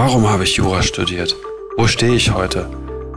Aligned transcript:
Warum 0.00 0.30
habe 0.30 0.44
ich 0.44 0.54
Jura 0.54 0.84
studiert? 0.84 1.34
Wo 1.76 1.88
stehe 1.88 2.14
ich 2.14 2.32
heute? 2.32 2.70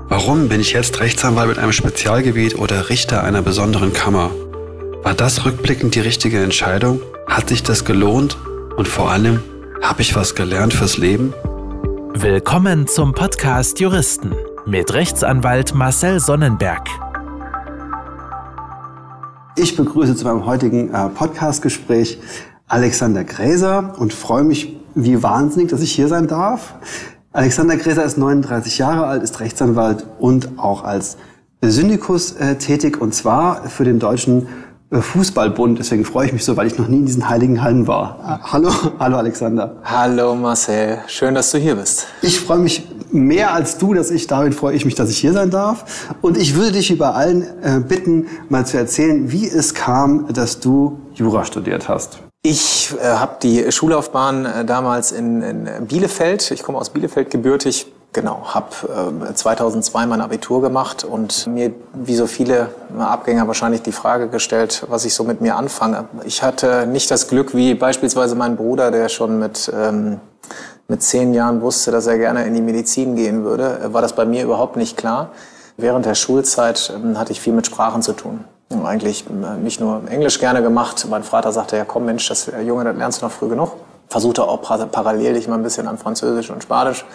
Warum 0.10 0.50
bin 0.50 0.60
ich 0.60 0.74
jetzt 0.74 1.00
Rechtsanwalt 1.00 1.48
mit 1.48 1.60
einem 1.60 1.74
Spezialgebiet 1.74 2.58
oder 2.58 2.90
Richter 2.90 3.24
einer 3.24 3.44
besonderen 3.44 3.94
Kammer? 3.94 4.32
War 5.04 5.14
das 5.14 5.46
rückblickend 5.46 5.94
die 5.94 6.00
richtige 6.00 6.42
Entscheidung? 6.42 7.00
Hat 7.28 7.50
sich 7.50 7.62
das 7.62 7.86
gelohnt? 7.86 8.36
Und 8.78 8.88
vor 8.88 9.12
allem, 9.12 9.44
habe 9.84 10.02
ich 10.02 10.16
was 10.16 10.34
gelernt 10.34 10.74
fürs 10.74 10.98
Leben? 10.98 11.36
Willkommen 12.16 12.88
zum 12.88 13.14
Podcast 13.14 13.80
Juristen 13.80 14.34
mit 14.66 14.92
Rechtsanwalt 14.92 15.76
Marcel 15.76 16.20
Sonnenberg. 16.20 16.88
Ich 19.56 19.76
begrüße 19.76 20.16
zu 20.16 20.26
meinem 20.26 20.48
heutigen 20.48 20.92
äh, 20.92 21.10
Podcastgespräch 21.10 22.18
Alexander 22.68 23.24
Gräser 23.24 23.94
und 24.00 24.14
freue 24.14 24.44
mich 24.44 24.81
wie 24.96 25.22
wahnsinnig, 25.24 25.70
dass 25.70 25.82
ich 25.82 25.92
hier 25.92 26.08
sein 26.08 26.28
darf. 26.28 26.76
Alexander 27.34 27.78
Gräser 27.78 28.04
ist 28.04 28.18
39 28.18 28.78
Jahre 28.78 29.06
alt, 29.06 29.24
ist 29.24 29.40
Rechtsanwalt 29.40 30.06
und 30.20 30.58
auch 30.58 30.84
als 30.84 31.18
Syndikus 31.62 32.34
äh, 32.34 32.56
tätig 32.56 33.00
und 33.00 33.14
zwar 33.14 33.70
für 33.70 33.84
den 33.84 34.00
Deutschen 34.00 34.48
äh, 34.90 35.00
Fußballbund. 35.00 35.80
Deswegen 35.80 36.04
freue 36.04 36.26
ich 36.26 36.34
mich 36.34 36.44
so, 36.44 36.58
weil 36.58 36.68
ich 36.68 36.78
noch 36.78 36.88
nie 36.88 36.98
in 36.98 37.06
diesen 37.06 37.30
heiligen 37.30 37.62
Hallen 37.62 37.88
war. 37.88 38.42
Hallo, 38.52 38.72
hallo 39.00 39.18
Alexander. 39.18 39.78
Hallo 39.84 40.36
Marcel, 40.36 41.00
schön, 41.08 41.34
dass 41.36 41.52
du 41.52 41.58
hier 41.58 41.76
bist. 41.76 42.08
Ich 42.22 42.40
freue 42.40 42.60
mich 42.60 42.88
mehr 43.12 43.54
als 43.54 43.78
du, 43.78 43.94
dass 43.94 44.12
ich, 44.12 44.28
damit 44.28 44.56
freue 44.56 44.76
ich 44.76 44.84
mich, 44.84 44.96
dass 44.96 45.10
ich 45.10 45.18
hier 45.18 45.34
sein 45.34 45.52
darf. 45.52 46.14
Und 46.22 46.38
ich 46.38 46.56
würde 46.56 46.74
dich 46.74 46.92
über 46.92 47.16
allen 47.16 47.44
äh, 47.62 47.80
bitten, 47.80 48.28
mal 48.50 48.66
zu 48.66 48.78
erzählen, 48.78 49.32
wie 49.32 49.48
es 49.48 49.74
kam, 49.74 50.34
dass 50.34 50.60
du 50.60 51.00
Jura 51.14 51.46
studiert 51.46 51.88
hast. 51.88 52.20
Ich 52.44 52.92
äh, 53.00 53.04
habe 53.04 53.36
die 53.44 53.72
Schullaufbahn 53.72 54.46
äh, 54.46 54.66
damals 54.66 55.12
in, 55.12 55.44
in, 55.44 55.86
Bielefeld, 55.86 56.50
ich 56.50 56.64
komme 56.64 56.80
aus 56.80 56.90
Bielefeld 56.90 57.30
gebürtig, 57.30 57.86
genau, 58.14 58.42
habe 58.48 59.30
äh, 59.30 59.34
2002 59.36 60.08
mein 60.08 60.22
Abitur 60.22 60.60
gemacht 60.64 61.04
und 61.04 61.46
mir, 61.46 61.72
wie 61.94 62.16
so 62.16 62.26
viele 62.26 62.70
Abgänger, 62.98 63.46
wahrscheinlich 63.46 63.84
die 63.84 63.92
Frage 63.92 64.28
gestellt, 64.28 64.88
was 64.90 65.06
ich 65.06 65.14
so 65.14 65.24
mit 65.24 65.40
mir 65.40 65.56
anfange. 65.56 66.06
Ich 66.26 66.42
hatte 66.42 66.88
nicht 66.88 67.12
das 67.12 67.28
Glück 67.28 67.54
wie 67.54 67.76
beispielsweise 67.76 68.34
mein 68.36 68.58
Bruder, 68.58 68.92
der 68.92 69.10
schon 69.10 69.40
mit... 69.40 69.72
Ähm, 69.74 70.20
mit 70.88 71.02
zehn 71.02 71.34
Jahren 71.34 71.62
wusste, 71.62 71.90
dass 71.90 72.06
er 72.06 72.18
gerne 72.18 72.46
in 72.46 72.54
die 72.54 72.60
Medizin 72.60 73.16
gehen 73.16 73.46
würde, 73.46 73.80
äh, 73.80 73.94
war 73.94 74.02
das 74.02 74.14
bei 74.14 74.26
mir 74.26 74.44
überhaupt 74.44 74.76
nicht 74.76 74.98
klar. 74.98 75.32
Während 75.78 76.06
der 76.06 76.16
Schulzeit 76.16 76.92
ähm, 76.94 77.18
hatte 77.18 77.32
ich 77.32 77.40
viel 77.40 77.54
mit 77.54 77.66
Sprachen 77.66 78.02
zu 78.02 78.12
tun 78.12 78.44
eigentlich 78.86 79.26
äh, 79.28 79.58
nicht 79.58 79.80
nur 79.80 80.02
Englisch 80.10 80.40
gerne 80.40 80.62
gemacht. 80.62 81.06
Mein 81.10 81.24
Vater 81.24 81.52
sagte, 81.52 81.78
ja 81.78 81.86
komm 81.86 82.06
Mensch, 82.06 82.28
das 82.28 82.48
äh, 82.48 82.62
Junge, 82.62 82.84
das 82.84 82.96
lernst 82.96 83.22
du 83.22 83.26
noch 83.26 83.32
früh 83.32 83.50
genug. 83.50 83.74
Versuchte 84.10 84.44
auch 84.44 84.62
parallel 84.62 85.36
dich 85.36 85.48
mal 85.48 85.56
ein 85.56 85.64
bisschen 85.64 85.88
an 85.88 85.98
Französisch 85.98 86.50
und 86.50 86.62
Spanisch. 86.62 87.06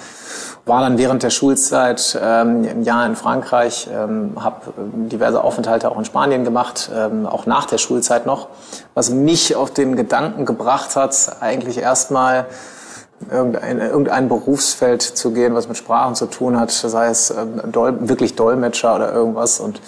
War 0.64 0.80
dann 0.80 0.96
während 0.96 1.22
der 1.22 1.30
Schulzeit 1.30 2.18
ähm, 2.20 2.66
ein 2.68 2.82
Jahr 2.84 3.04
in 3.06 3.16
Frankreich, 3.16 3.88
ähm, 3.92 4.32
habe 4.42 4.70
äh, 4.70 5.08
diverse 5.08 5.44
Aufenthalte 5.44 5.90
auch 5.90 5.98
in 5.98 6.06
Spanien 6.06 6.44
gemacht, 6.44 6.90
ähm, 6.94 7.26
auch 7.26 7.44
nach 7.44 7.66
der 7.66 7.78
Schulzeit 7.78 8.24
noch. 8.24 8.48
Was 8.94 9.10
mich 9.10 9.54
auf 9.54 9.72
den 9.72 9.94
Gedanken 9.94 10.46
gebracht 10.46 10.96
hat, 10.96 11.36
eigentlich 11.40 11.78
erstmal 11.78 12.46
irgendein, 13.30 13.78
irgendein 13.78 14.28
Berufsfeld 14.28 15.02
zu 15.02 15.32
gehen, 15.32 15.54
was 15.54 15.68
mit 15.68 15.76
Sprachen 15.76 16.14
zu 16.14 16.26
tun 16.26 16.58
hat, 16.58 16.70
sei 16.70 17.08
es 17.08 17.30
ähm, 17.30 17.60
Dol 17.72 18.08
wirklich 18.08 18.36
Dolmetscher 18.36 18.94
oder 18.96 19.12
irgendwas. 19.12 19.60
Und 19.60 19.80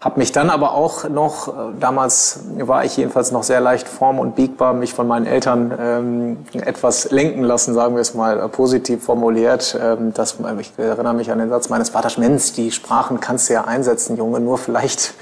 habe 0.00 0.18
mich 0.18 0.32
dann 0.32 0.48
aber 0.48 0.72
auch 0.72 1.08
noch, 1.10 1.48
äh, 1.48 1.72
damals 1.78 2.40
war 2.56 2.84
ich 2.86 2.96
jedenfalls 2.96 3.32
noch 3.32 3.42
sehr 3.42 3.60
leicht 3.60 3.86
form- 3.86 4.18
und 4.18 4.34
biegbar, 4.34 4.72
mich 4.72 4.94
von 4.94 5.06
meinen 5.06 5.26
Eltern 5.26 5.74
ähm, 5.78 6.38
etwas 6.54 7.10
lenken 7.10 7.42
lassen, 7.42 7.74
sagen 7.74 7.96
wir 7.96 8.00
es 8.00 8.14
mal 8.14 8.40
äh, 8.40 8.48
positiv 8.48 9.04
formuliert. 9.04 9.78
Ähm, 9.78 10.14
das, 10.14 10.36
ich 10.58 10.72
erinnere 10.78 11.12
mich 11.12 11.30
an 11.30 11.38
den 11.38 11.50
Satz 11.50 11.68
meines 11.68 11.90
Vaters, 11.90 12.16
Mensch, 12.16 12.54
die 12.54 12.70
Sprachen 12.70 13.20
kannst 13.20 13.50
du 13.50 13.52
ja 13.52 13.64
einsetzen, 13.64 14.16
Junge, 14.16 14.40
nur 14.40 14.56
vielleicht 14.56 15.12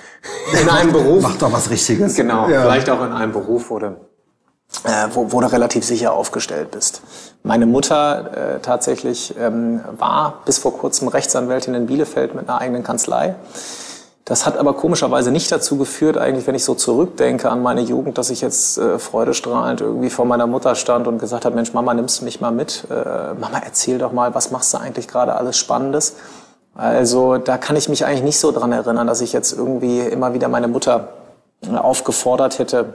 in 0.63 0.69
einem 0.69 0.93
Beruf. 0.93 1.25
Mach 1.25 1.37
doch 1.39 1.53
was 1.53 1.71
Richtiges. 1.71 2.15
Genau, 2.15 2.49
ja. 2.49 2.63
vielleicht 2.63 2.89
auch 2.89 3.05
in 3.05 3.13
einem 3.13 3.33
Beruf, 3.33 3.71
wo 3.71 3.81
du, 3.81 3.87
äh, 4.85 5.09
wo, 5.13 5.33
wo 5.33 5.41
du 5.41 5.51
relativ 5.51 5.85
sicher 5.85 6.13
aufgestellt 6.13 6.71
bist. 6.71 7.03
Meine 7.43 7.67
Mutter 7.67 8.57
äh, 8.57 8.61
tatsächlich 8.61 9.35
ähm, 9.41 9.81
war 9.99 10.43
bis 10.45 10.59
vor 10.59 10.79
kurzem 10.79 11.09
Rechtsanwältin 11.09 11.75
in 11.75 11.87
Bielefeld 11.87 12.37
mit 12.37 12.49
einer 12.49 12.61
eigenen 12.61 12.85
Kanzlei. 12.85 13.35
Das 14.29 14.45
hat 14.45 14.59
aber 14.59 14.75
komischerweise 14.75 15.31
nicht 15.31 15.51
dazu 15.51 15.79
geführt, 15.79 16.19
eigentlich, 16.19 16.47
wenn 16.47 16.55
ich 16.55 16.63
so 16.63 16.75
zurückdenke 16.75 17.51
an 17.51 17.63
meine 17.63 17.81
Jugend, 17.81 18.19
dass 18.19 18.29
ich 18.29 18.43
jetzt 18.43 18.77
äh, 18.77 18.99
freudestrahlend 18.99 19.81
irgendwie 19.81 20.11
vor 20.11 20.27
meiner 20.27 20.47
Mutter 20.47 20.75
stand 20.75 21.07
und 21.07 21.19
gesagt 21.19 21.47
habe, 21.47 21.55
Mensch, 21.55 21.73
Mama, 21.73 21.95
nimmst 21.95 22.21
mich 22.21 22.39
mal 22.39 22.51
mit. 22.51 22.85
Äh, 22.91 23.33
Mama, 23.41 23.63
erzähl 23.65 23.97
doch 23.97 24.13
mal, 24.13 24.35
was 24.35 24.51
machst 24.51 24.75
du 24.75 24.79
eigentlich 24.79 25.09
gerade 25.09 25.35
alles 25.35 25.57
Spannendes? 25.57 26.17
Also 26.75 27.39
da 27.39 27.57
kann 27.57 27.75
ich 27.77 27.89
mich 27.89 28.05
eigentlich 28.05 28.23
nicht 28.23 28.39
so 28.39 28.53
dran 28.53 28.71
erinnern, 28.71 29.07
dass 29.07 29.23
ich 29.23 29.33
jetzt 29.33 29.53
irgendwie 29.55 30.01
immer 30.01 30.35
wieder 30.35 30.49
meine 30.49 30.69
Mutter 30.69 31.09
äh, 31.63 31.75
aufgefordert 31.75 32.59
hätte, 32.59 32.93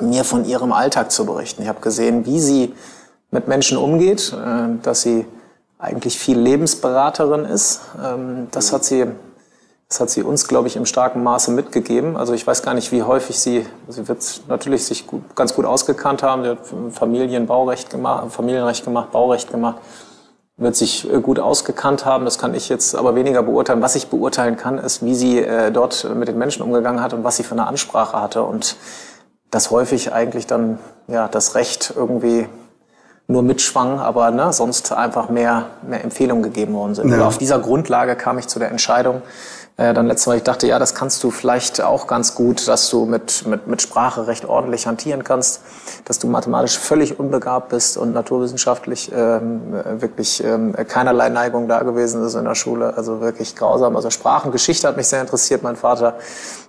mir 0.00 0.24
von 0.24 0.46
ihrem 0.46 0.72
Alltag 0.72 1.12
zu 1.12 1.26
berichten. 1.26 1.60
Ich 1.60 1.68
habe 1.68 1.82
gesehen, 1.82 2.24
wie 2.24 2.40
sie 2.40 2.74
mit 3.30 3.46
Menschen 3.46 3.76
umgeht, 3.76 4.32
äh, 4.32 4.82
dass 4.82 5.02
sie 5.02 5.26
eigentlich 5.78 6.18
viel 6.18 6.38
Lebensberaterin 6.38 7.44
ist. 7.44 7.82
Ähm, 8.02 8.48
das 8.52 8.72
hat 8.72 8.84
sie 8.84 9.04
das 9.88 10.00
hat 10.00 10.10
sie 10.10 10.22
uns, 10.22 10.48
glaube 10.48 10.66
ich, 10.66 10.76
im 10.76 10.84
starken 10.84 11.22
Maße 11.22 11.52
mitgegeben. 11.52 12.16
Also 12.16 12.32
ich 12.32 12.44
weiß 12.44 12.62
gar 12.62 12.74
nicht, 12.74 12.90
wie 12.90 13.04
häufig 13.04 13.38
sie, 13.38 13.64
sie 13.88 14.08
wird 14.08 14.42
natürlich 14.48 14.84
sich 14.84 15.06
gut, 15.06 15.36
ganz 15.36 15.54
gut 15.54 15.64
ausgekannt 15.64 16.24
haben. 16.24 16.42
Sie 16.42 16.50
hat 16.50 16.58
Familienbaurecht 16.90 17.90
gemacht, 17.90 18.32
Familienrecht 18.32 18.84
gemacht, 18.84 19.12
Baurecht 19.12 19.50
gemacht, 19.50 19.78
wird 20.56 20.74
sich 20.74 21.08
äh, 21.12 21.20
gut 21.20 21.38
ausgekannt 21.38 22.04
haben. 22.04 22.24
Das 22.24 22.38
kann 22.38 22.52
ich 22.54 22.68
jetzt 22.68 22.96
aber 22.96 23.14
weniger 23.14 23.44
beurteilen. 23.44 23.80
Was 23.80 23.94
ich 23.94 24.08
beurteilen 24.08 24.56
kann, 24.56 24.78
ist, 24.78 25.04
wie 25.04 25.14
sie 25.14 25.38
äh, 25.38 25.70
dort 25.70 26.08
mit 26.16 26.26
den 26.26 26.38
Menschen 26.38 26.62
umgegangen 26.62 27.00
hat 27.00 27.12
und 27.12 27.22
was 27.22 27.36
sie 27.36 27.44
für 27.44 27.52
eine 27.52 27.68
Ansprache 27.68 28.20
hatte 28.20 28.42
und 28.42 28.76
dass 29.52 29.70
häufig 29.70 30.12
eigentlich 30.12 30.48
dann 30.48 30.80
ja 31.06 31.28
das 31.28 31.54
Recht 31.54 31.92
irgendwie 31.94 32.48
nur 33.28 33.42
mitschwang, 33.42 33.98
aber 34.00 34.30
ne, 34.30 34.52
sonst 34.52 34.92
einfach 34.92 35.28
mehr, 35.28 35.66
mehr 35.82 36.02
Empfehlungen 36.02 36.42
gegeben 36.42 36.74
worden 36.74 36.94
sind. 36.94 37.10
Ja. 37.10 37.26
auf 37.26 37.38
dieser 37.38 37.58
Grundlage 37.58 38.16
kam 38.16 38.38
ich 38.38 38.46
zu 38.46 38.58
der 38.58 38.70
Entscheidung, 38.70 39.22
äh, 39.78 39.92
dann 39.92 40.06
letztes 40.06 40.26
Mal, 40.26 40.38
ich 40.38 40.42
dachte, 40.42 40.66
ja, 40.66 40.78
das 40.78 40.94
kannst 40.94 41.22
du 41.22 41.30
vielleicht 41.30 41.82
auch 41.82 42.06
ganz 42.06 42.34
gut, 42.34 42.66
dass 42.66 42.88
du 42.88 43.04
mit, 43.04 43.46
mit, 43.46 43.66
mit 43.66 43.82
Sprache 43.82 44.26
recht 44.26 44.46
ordentlich 44.46 44.86
hantieren 44.86 45.22
kannst, 45.22 45.60
dass 46.06 46.18
du 46.18 46.28
mathematisch 46.28 46.78
völlig 46.78 47.20
unbegabt 47.20 47.68
bist 47.68 47.98
und 47.98 48.14
naturwissenschaftlich 48.14 49.12
ähm, 49.14 49.74
wirklich 50.00 50.42
ähm, 50.42 50.74
keinerlei 50.88 51.28
Neigung 51.28 51.68
da 51.68 51.82
gewesen 51.82 52.24
ist 52.24 52.34
in 52.34 52.44
der 52.44 52.54
Schule, 52.54 52.96
also 52.96 53.20
wirklich 53.20 53.54
grausam. 53.54 53.96
Also 53.96 54.08
Sprachengeschichte 54.08 54.88
hat 54.88 54.96
mich 54.96 55.08
sehr 55.08 55.20
interessiert. 55.20 55.62
Mein 55.62 55.76
Vater 55.76 56.16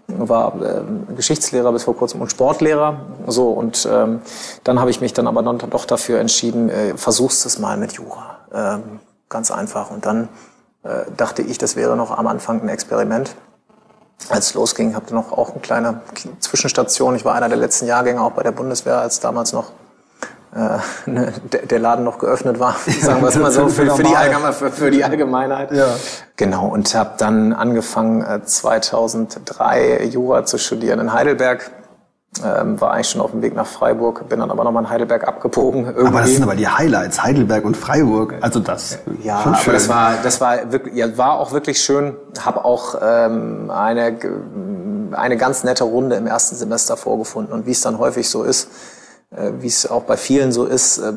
war 0.07 0.53
ähm, 0.55 1.07
Geschichtslehrer 1.15 1.71
bis 1.71 1.85
vor 1.85 1.95
kurzem 1.95 2.21
und 2.21 2.29
Sportlehrer. 2.29 2.99
So 3.27 3.51
und 3.51 3.87
ähm, 3.89 4.21
dann 4.65 4.81
habe 4.81 4.89
ich 4.89 4.99
mich 4.99 5.13
dann 5.13 5.27
aber 5.27 5.43
dann 5.43 5.57
doch 5.57 5.85
dafür 5.85 6.19
entschieden, 6.19 6.69
äh, 6.69 6.97
versuchst 6.97 7.45
es 7.45 7.57
mal 7.57 7.77
mit 7.77 7.93
Jura, 7.93 8.37
ähm, 8.53 8.99
ganz 9.29 9.49
einfach. 9.49 9.91
Und 9.91 10.05
dann 10.05 10.25
äh, 10.25 10.56
dachte 11.15 11.41
ich, 11.41 11.57
das 11.57 11.75
wäre 11.75 11.97
noch 11.97 12.17
am 12.17 12.27
Anfang 12.27 12.61
ein 12.61 12.69
Experiment. 12.69 13.35
Als 14.29 14.47
es 14.47 14.53
losging, 14.55 14.95
habe 14.95 15.05
ich 15.07 15.11
noch 15.11 15.31
auch 15.31 15.51
eine 15.51 15.59
kleine 15.59 16.01
Zwischenstation. 16.39 17.15
Ich 17.15 17.23
war 17.23 17.35
einer 17.35 17.49
der 17.49 17.57
letzten 17.57 17.85
Jahrgänge 17.85 18.21
auch 18.21 18.31
bei 18.31 18.43
der 18.43 18.51
Bundeswehr, 18.51 18.97
als 18.99 19.19
damals 19.19 19.53
noch 19.53 19.71
äh, 20.55 20.79
ne, 21.09 21.33
der 21.51 21.79
Laden 21.79 22.03
noch 22.03 22.17
geöffnet 22.17 22.59
war, 22.59 22.75
sagen 23.01 23.21
wir 23.21 23.29
es 23.29 23.35
mal 23.35 23.51
so, 23.51 23.67
für, 23.67 23.85
für, 23.95 24.03
die, 24.03 24.15
für, 24.53 24.71
für 24.71 24.91
die 24.91 25.03
Allgemeinheit. 25.03 25.71
Ja. 25.71 25.87
Genau, 26.35 26.67
und 26.67 26.93
habe 26.95 27.11
dann 27.17 27.53
angefangen, 27.53 28.45
2003 28.45 29.79
äh, 29.79 30.05
Jura 30.05 30.45
zu 30.45 30.57
studieren 30.57 30.99
in 30.99 31.13
Heidelberg 31.13 31.69
ähm, 32.43 32.79
war 32.79 32.91
eigentlich 32.91 33.09
schon 33.09 33.21
auf 33.21 33.31
dem 33.31 33.41
Weg 33.41 33.55
nach 33.55 33.65
Freiburg, 33.65 34.29
bin 34.29 34.39
dann 34.39 34.51
aber 34.51 34.63
nochmal 34.63 34.83
in 34.83 34.89
Heidelberg 34.89 35.27
abgebogen. 35.27 35.85
Irgendwie. 35.85 36.07
Aber 36.07 36.21
das 36.21 36.31
sind 36.31 36.43
aber 36.43 36.55
die 36.55 36.67
Highlights, 36.67 37.23
Heidelberg 37.23 37.65
und 37.65 37.75
Freiburg. 37.75 38.35
Also 38.41 38.59
das 38.59 38.99
ja, 39.23 39.41
schon 39.41 39.55
schön. 39.55 39.73
Das 39.73 39.89
war, 39.89 40.13
das 40.21 40.41
war 40.41 40.71
wirklich, 40.71 40.95
ja, 40.95 41.17
war 41.17 41.39
auch 41.39 41.51
wirklich 41.51 41.81
schön. 41.81 42.15
Habe 42.39 42.63
auch 42.65 42.95
ähm, 43.01 43.71
eine 43.71 44.17
eine 45.13 45.37
ganz 45.37 45.63
nette 45.63 45.83
Runde 45.83 46.15
im 46.15 46.27
ersten 46.27 46.55
Semester 46.55 46.97
vorgefunden 46.97 47.53
und 47.53 47.65
wie 47.65 47.71
es 47.71 47.81
dann 47.81 47.97
häufig 47.97 48.29
so 48.29 48.43
ist, 48.43 48.69
äh, 49.31 49.51
wie 49.59 49.67
es 49.67 49.89
auch 49.89 50.03
bei 50.03 50.17
vielen 50.17 50.51
so 50.51 50.65
ist. 50.65 50.97
Äh, 50.97 51.13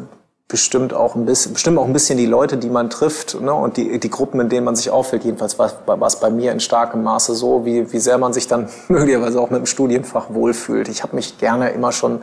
bestimmt 0.50 0.92
auch 0.92 1.14
ein 1.14 1.24
bisschen, 1.24 1.52
bestimmt 1.52 1.78
auch 1.78 1.86
ein 1.86 1.92
bisschen 1.92 2.18
die 2.18 2.26
Leute, 2.26 2.58
die 2.58 2.68
man 2.68 2.90
trifft 2.90 3.40
ne, 3.40 3.54
und 3.54 3.76
die, 3.76 3.98
die 3.98 4.10
Gruppen, 4.10 4.40
in 4.40 4.48
denen 4.48 4.64
man 4.64 4.76
sich 4.76 4.90
auffällt. 4.90 5.24
Jedenfalls 5.24 5.58
war, 5.58 5.72
es 6.06 6.16
bei 6.16 6.30
mir 6.30 6.52
in 6.52 6.60
starkem 6.60 7.02
Maße 7.04 7.34
so, 7.34 7.64
wie, 7.64 7.92
wie 7.92 7.98
sehr 7.98 8.18
man 8.18 8.32
sich 8.32 8.48
dann 8.48 8.68
möglicherweise 8.88 9.40
auch 9.40 9.50
mit 9.50 9.60
dem 9.60 9.66
Studienfach 9.66 10.26
wohlfühlt. 10.30 10.88
Ich 10.88 11.02
habe 11.02 11.16
mich 11.16 11.38
gerne 11.38 11.70
immer 11.70 11.92
schon 11.92 12.20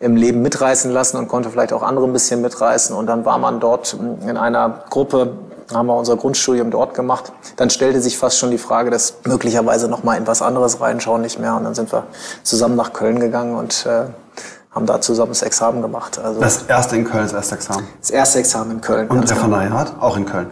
im 0.00 0.16
Leben 0.16 0.42
mitreißen 0.42 0.90
lassen 0.90 1.16
und 1.16 1.28
konnte 1.28 1.50
vielleicht 1.50 1.72
auch 1.72 1.82
andere 1.82 2.06
ein 2.06 2.12
bisschen 2.12 2.40
mitreißen. 2.40 2.94
Und 2.96 3.06
dann 3.06 3.24
war 3.24 3.38
man 3.38 3.58
dort 3.60 3.96
in 4.26 4.36
einer 4.36 4.84
Gruppe, 4.88 5.32
haben 5.74 5.86
wir 5.86 5.96
unser 5.96 6.16
Grundstudium 6.16 6.70
dort 6.70 6.94
gemacht. 6.94 7.32
Dann 7.56 7.70
stellte 7.70 8.00
sich 8.00 8.16
fast 8.16 8.38
schon 8.38 8.52
die 8.52 8.58
Frage, 8.58 8.90
dass 8.90 9.14
möglicherweise 9.24 9.88
noch 9.88 10.04
mal 10.04 10.16
in 10.16 10.26
was 10.28 10.40
anderes 10.40 10.80
reinschauen 10.80 11.20
nicht 11.20 11.40
mehr. 11.40 11.56
Und 11.56 11.64
dann 11.64 11.74
sind 11.74 11.92
wir 11.92 12.04
zusammen 12.44 12.76
nach 12.76 12.92
Köln 12.92 13.18
gegangen 13.18 13.56
und 13.56 13.84
äh, 13.86 14.04
haben 14.76 14.86
da 14.86 15.00
zusammen 15.00 15.32
das 15.32 15.42
Examen 15.42 15.82
gemacht. 15.82 16.18
Also 16.18 16.38
das 16.38 16.64
erste 16.64 16.96
in 16.96 17.04
Köln, 17.04 17.24
das 17.24 17.32
erste 17.32 17.54
Examen? 17.56 17.88
Das 17.98 18.10
erste 18.10 18.38
Examen 18.38 18.70
in 18.72 18.80
Köln. 18.82 19.08
Und 19.08 19.28
Referendariat 19.28 19.94
genau. 19.94 20.02
auch 20.02 20.16
in 20.16 20.26
Köln? 20.26 20.50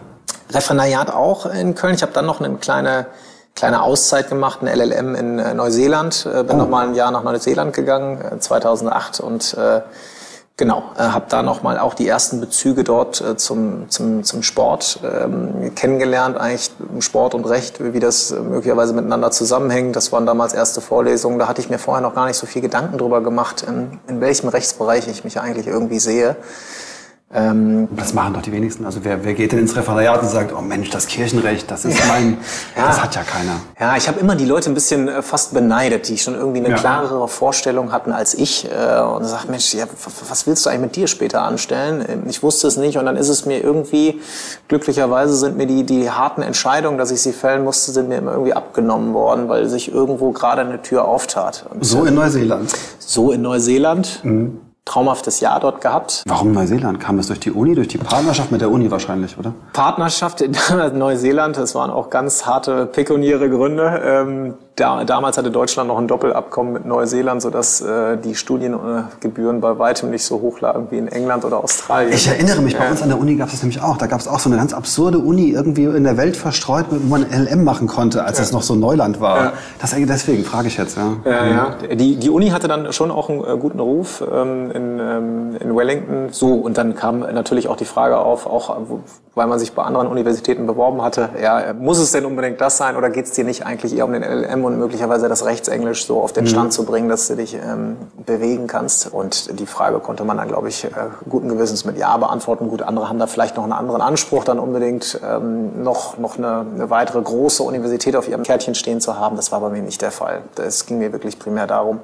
Referendariat 0.51 1.13
auch 1.13 1.45
in 1.45 1.75
Köln. 1.75 1.93
Ich 1.93 2.01
habe 2.01 2.11
dann 2.11 2.25
noch 2.25 2.41
eine 2.41 2.55
kleine 2.57 3.05
kleine 3.53 3.83
Auszeit 3.83 4.27
gemacht, 4.27 4.61
ein 4.61 4.67
LLM 4.67 5.15
in 5.15 5.39
äh, 5.39 5.53
Neuseeland. 5.53 6.25
Äh, 6.25 6.43
bin 6.43 6.57
oh. 6.57 6.63
noch 6.63 6.69
mal 6.69 6.87
ein 6.87 6.93
Jahr 6.93 7.11
nach 7.11 7.23
Neuseeland 7.23 7.73
gegangen, 7.73 8.41
2008 8.41 9.19
äh, 9.19 9.23
und 9.23 9.53
äh, 9.53 9.81
Genau, 10.57 10.83
äh, 10.97 11.01
habe 11.01 11.25
da 11.27 11.43
nochmal 11.43 11.77
auch 11.77 11.93
die 11.93 12.07
ersten 12.07 12.39
Bezüge 12.39 12.85
dort 12.85 13.19
äh, 13.19 13.35
zum, 13.35 13.89
zum, 13.89 14.23
zum 14.23 14.41
Sport 14.41 15.01
ähm, 15.03 15.75
kennengelernt, 15.75 16.37
eigentlich 16.37 16.71
Sport 16.99 17.35
und 17.35 17.43
Recht, 17.43 17.83
wie 17.83 17.99
das 17.99 18.31
möglicherweise 18.31 18.93
miteinander 18.93 19.31
zusammenhängt. 19.31 19.97
Das 19.97 20.13
waren 20.13 20.25
damals 20.25 20.53
erste 20.53 20.79
Vorlesungen, 20.79 21.39
da 21.39 21.49
hatte 21.49 21.59
ich 21.59 21.69
mir 21.69 21.77
vorher 21.77 22.01
noch 22.01 22.15
gar 22.15 22.25
nicht 22.27 22.37
so 22.37 22.45
viel 22.45 22.61
Gedanken 22.61 22.97
drüber 22.97 23.19
gemacht, 23.21 23.65
in, 23.67 23.99
in 24.07 24.21
welchem 24.21 24.47
Rechtsbereich 24.47 25.09
ich 25.09 25.25
mich 25.25 25.41
eigentlich 25.41 25.67
irgendwie 25.67 25.99
sehe. 25.99 26.37
Ähm, 27.33 27.87
das 27.95 28.13
machen 28.13 28.35
doch 28.35 28.43
die 28.43 28.51
wenigsten. 28.51 28.85
Also 28.85 28.99
wer, 29.03 29.25
wer 29.25 29.33
geht 29.33 29.51
denn 29.51 29.57
ins 29.57 29.75
Referendariat 29.75 30.21
und 30.21 30.29
sagt, 30.29 30.53
oh 30.55 30.61
Mensch, 30.61 30.91
das 30.91 31.07
Kirchenrecht, 31.07 31.69
das 31.71 31.83
ist 31.83 31.99
mein, 32.07 32.37
ja. 32.77 32.87
das 32.87 33.01
hat 33.01 33.15
ja 33.15 33.23
keiner. 33.23 33.59
Ja, 33.79 33.97
ich 33.97 34.07
habe 34.07 34.19
immer 34.19 34.35
die 34.35 34.45
Leute 34.45 34.69
ein 34.69 34.75
bisschen 34.75 35.07
äh, 35.07 35.21
fast 35.23 35.53
beneidet, 35.53 36.07
die 36.07 36.19
schon 36.19 36.35
irgendwie 36.35 36.59
eine 36.59 36.69
ja. 36.69 36.75
klarere 36.75 37.27
Vorstellung 37.27 37.91
hatten 37.91 38.11
als 38.11 38.35
ich 38.35 38.69
äh, 38.69 39.01
und 39.01 39.25
sagt, 39.25 39.49
Mensch, 39.49 39.73
ja, 39.73 39.85
was 40.29 40.45
willst 40.45 40.65
du 40.65 40.69
eigentlich 40.69 40.81
mit 40.81 40.95
dir 40.97 41.07
später 41.07 41.41
anstellen? 41.41 42.05
Ähm, 42.07 42.23
ich 42.29 42.43
wusste 42.43 42.67
es 42.67 42.77
nicht 42.77 42.99
und 42.99 43.05
dann 43.05 43.17
ist 43.17 43.29
es 43.29 43.47
mir 43.47 43.61
irgendwie, 43.61 44.21
glücklicherweise 44.67 45.35
sind 45.35 45.57
mir 45.57 45.65
die, 45.65 45.83
die 45.83 46.11
harten 46.11 46.43
Entscheidungen, 46.43 46.99
dass 46.99 47.09
ich 47.09 47.21
sie 47.21 47.33
fällen 47.33 47.63
musste, 47.63 47.91
sind 47.91 48.07
mir 48.07 48.19
immer 48.19 48.33
irgendwie 48.33 48.53
abgenommen 48.53 49.15
worden, 49.15 49.49
weil 49.49 49.67
sich 49.67 49.91
irgendwo 49.91 50.31
gerade 50.31 50.61
eine 50.61 50.79
Tür 50.83 51.05
auftat. 51.05 51.65
Und 51.71 51.83
so 51.83 52.05
in 52.05 52.13
Neuseeland? 52.13 52.71
So 52.99 53.31
in 53.31 53.41
Neuseeland. 53.41 54.19
Mhm 54.23 54.59
traumhaftes 54.85 55.39
Jahr 55.39 55.59
dort 55.59 55.81
gehabt. 55.81 56.23
Warum 56.27 56.51
Neuseeland? 56.51 56.99
Kam 56.99 57.17
das 57.17 57.27
durch 57.27 57.39
die 57.39 57.51
Uni, 57.51 57.75
durch 57.75 57.87
die 57.87 57.97
Partnerschaft 57.97 58.51
mit 58.51 58.61
der 58.61 58.71
Uni 58.71 58.89
wahrscheinlich, 58.91 59.37
oder? 59.37 59.53
Partnerschaft 59.73 60.41
in 60.41 60.55
Neuseeland, 60.93 61.57
das 61.57 61.75
waren 61.75 61.89
auch 61.89 62.09
ganz 62.09 62.45
harte 62.45 62.85
pekuniäre 62.85 63.49
Gründe. 63.49 64.01
Ähm, 64.03 64.53
da, 64.75 65.05
damals 65.05 65.37
hatte 65.37 65.51
Deutschland 65.51 65.87
noch 65.87 65.97
ein 65.97 66.07
Doppelabkommen 66.07 66.73
mit 66.73 66.85
Neuseeland, 66.85 67.41
sodass 67.41 67.79
äh, 67.79 68.17
die 68.17 68.35
Studiengebühren 68.35 69.61
bei 69.61 69.79
weitem 69.79 70.09
nicht 70.09 70.25
so 70.25 70.41
hoch 70.41 70.59
lagen 70.59 70.87
wie 70.89 70.97
in 70.97 71.07
England 71.07 71.45
oder 71.45 71.63
Australien. 71.63 72.11
Ich 72.11 72.27
erinnere 72.27 72.61
mich, 72.61 72.77
bei 72.77 72.89
uns 72.89 73.01
an 73.01 73.07
der 73.07 73.17
Uni 73.17 73.35
gab 73.35 73.47
es 73.47 73.53
das 73.53 73.63
nämlich 73.63 73.81
auch. 73.81 73.97
Da 73.97 74.07
gab 74.07 74.19
es 74.19 74.27
auch 74.27 74.39
so 74.39 74.49
eine 74.49 74.57
ganz 74.57 74.73
absurde 74.73 75.19
Uni 75.19 75.49
irgendwie 75.49 75.85
in 75.85 76.03
der 76.03 76.17
Welt 76.17 76.35
verstreut, 76.35 76.87
wo 76.89 76.97
man 77.07 77.25
LM 77.31 77.63
machen 77.63 77.87
konnte, 77.87 78.25
als 78.25 78.37
ja. 78.37 78.43
es 78.43 78.51
noch 78.51 78.63
so 78.63 78.75
Neuland 78.75 79.21
war. 79.21 79.37
Ja. 79.37 79.53
Das, 79.79 79.95
deswegen 79.97 80.43
frage 80.43 80.67
ich 80.67 80.77
jetzt. 80.77 80.97
Ja. 80.97 81.13
Ja, 81.23 81.45
ja. 81.45 81.95
Die, 81.95 82.17
die 82.17 82.29
Uni 82.29 82.49
hatte 82.49 82.67
dann 82.67 82.91
schon 82.91 83.11
auch 83.11 83.29
einen 83.29 83.45
äh, 83.45 83.57
guten 83.57 83.79
Ruf 83.79 84.21
ähm, 84.29 84.71
in, 84.71 84.99
ähm, 84.99 85.55
in 85.57 85.75
Wellington. 85.75 86.27
So, 86.31 86.53
und 86.53 86.77
dann 86.77 86.95
kam 86.95 87.19
natürlich 87.19 87.69
auch 87.69 87.77
die 87.77 87.85
Frage 87.85 88.17
auf, 88.17 88.45
auch 88.45 88.75
weil 89.35 89.47
man 89.47 89.59
sich 89.59 89.73
bei 89.73 89.83
anderen 89.83 90.07
Universitäten 90.07 90.65
beworben 90.65 91.01
hatte, 91.01 91.29
ja, 91.41 91.73
muss 91.73 91.99
es 91.99 92.11
denn 92.11 92.25
unbedingt 92.25 92.59
das 92.59 92.77
sein 92.77 92.95
oder 92.95 93.09
geht 93.09 93.25
es 93.25 93.31
dir 93.31 93.43
nicht 93.43 93.65
eigentlich 93.65 93.95
eher 93.95 94.05
um 94.05 94.13
den 94.13 94.23
LM 94.23 94.64
und 94.65 94.77
möglicherweise 94.77 95.29
das 95.29 95.45
Rechtsenglisch 95.45 96.05
so 96.05 96.21
auf 96.21 96.33
den 96.33 96.43
mhm. 96.43 96.49
Stand 96.49 96.73
zu 96.73 96.85
bringen, 96.85 97.09
dass 97.09 97.27
du 97.27 97.35
dich 97.35 97.53
ähm, 97.55 97.97
bewegen 98.25 98.67
kannst? 98.67 99.13
Und 99.13 99.59
die 99.59 99.65
Frage 99.65 99.99
konnte 99.99 100.23
man 100.23 100.37
dann, 100.37 100.47
glaube 100.47 100.69
ich, 100.69 100.85
äh, 100.85 100.89
guten 101.29 101.49
Gewissens 101.49 101.85
mit 101.85 101.97
Ja 101.97 102.17
beantworten. 102.17 102.69
Gut, 102.69 102.81
andere 102.81 103.09
haben 103.09 103.19
da 103.19 103.27
vielleicht 103.27 103.55
noch 103.55 103.63
einen 103.63 103.73
anderen 103.73 104.01
Anspruch, 104.01 104.43
dann 104.43 104.59
unbedingt 104.59 105.19
ähm, 105.23 105.83
noch, 105.83 106.17
noch 106.17 106.37
eine, 106.37 106.65
eine 106.73 106.89
weitere 106.89 107.21
große 107.21 107.63
Universität 107.63 108.15
auf 108.15 108.27
ihrem 108.27 108.43
Kärtchen 108.43 108.75
stehen 108.75 109.01
zu 109.01 109.17
haben. 109.17 109.35
Das 109.35 109.51
war 109.51 109.59
bei 109.61 109.69
mir 109.69 109.81
nicht 109.81 110.01
der 110.01 110.11
Fall. 110.11 110.41
Es 110.57 110.85
ging 110.85 110.97
mir 110.97 111.11
wirklich 111.11 111.39
primär 111.39 111.67
darum, 111.67 111.99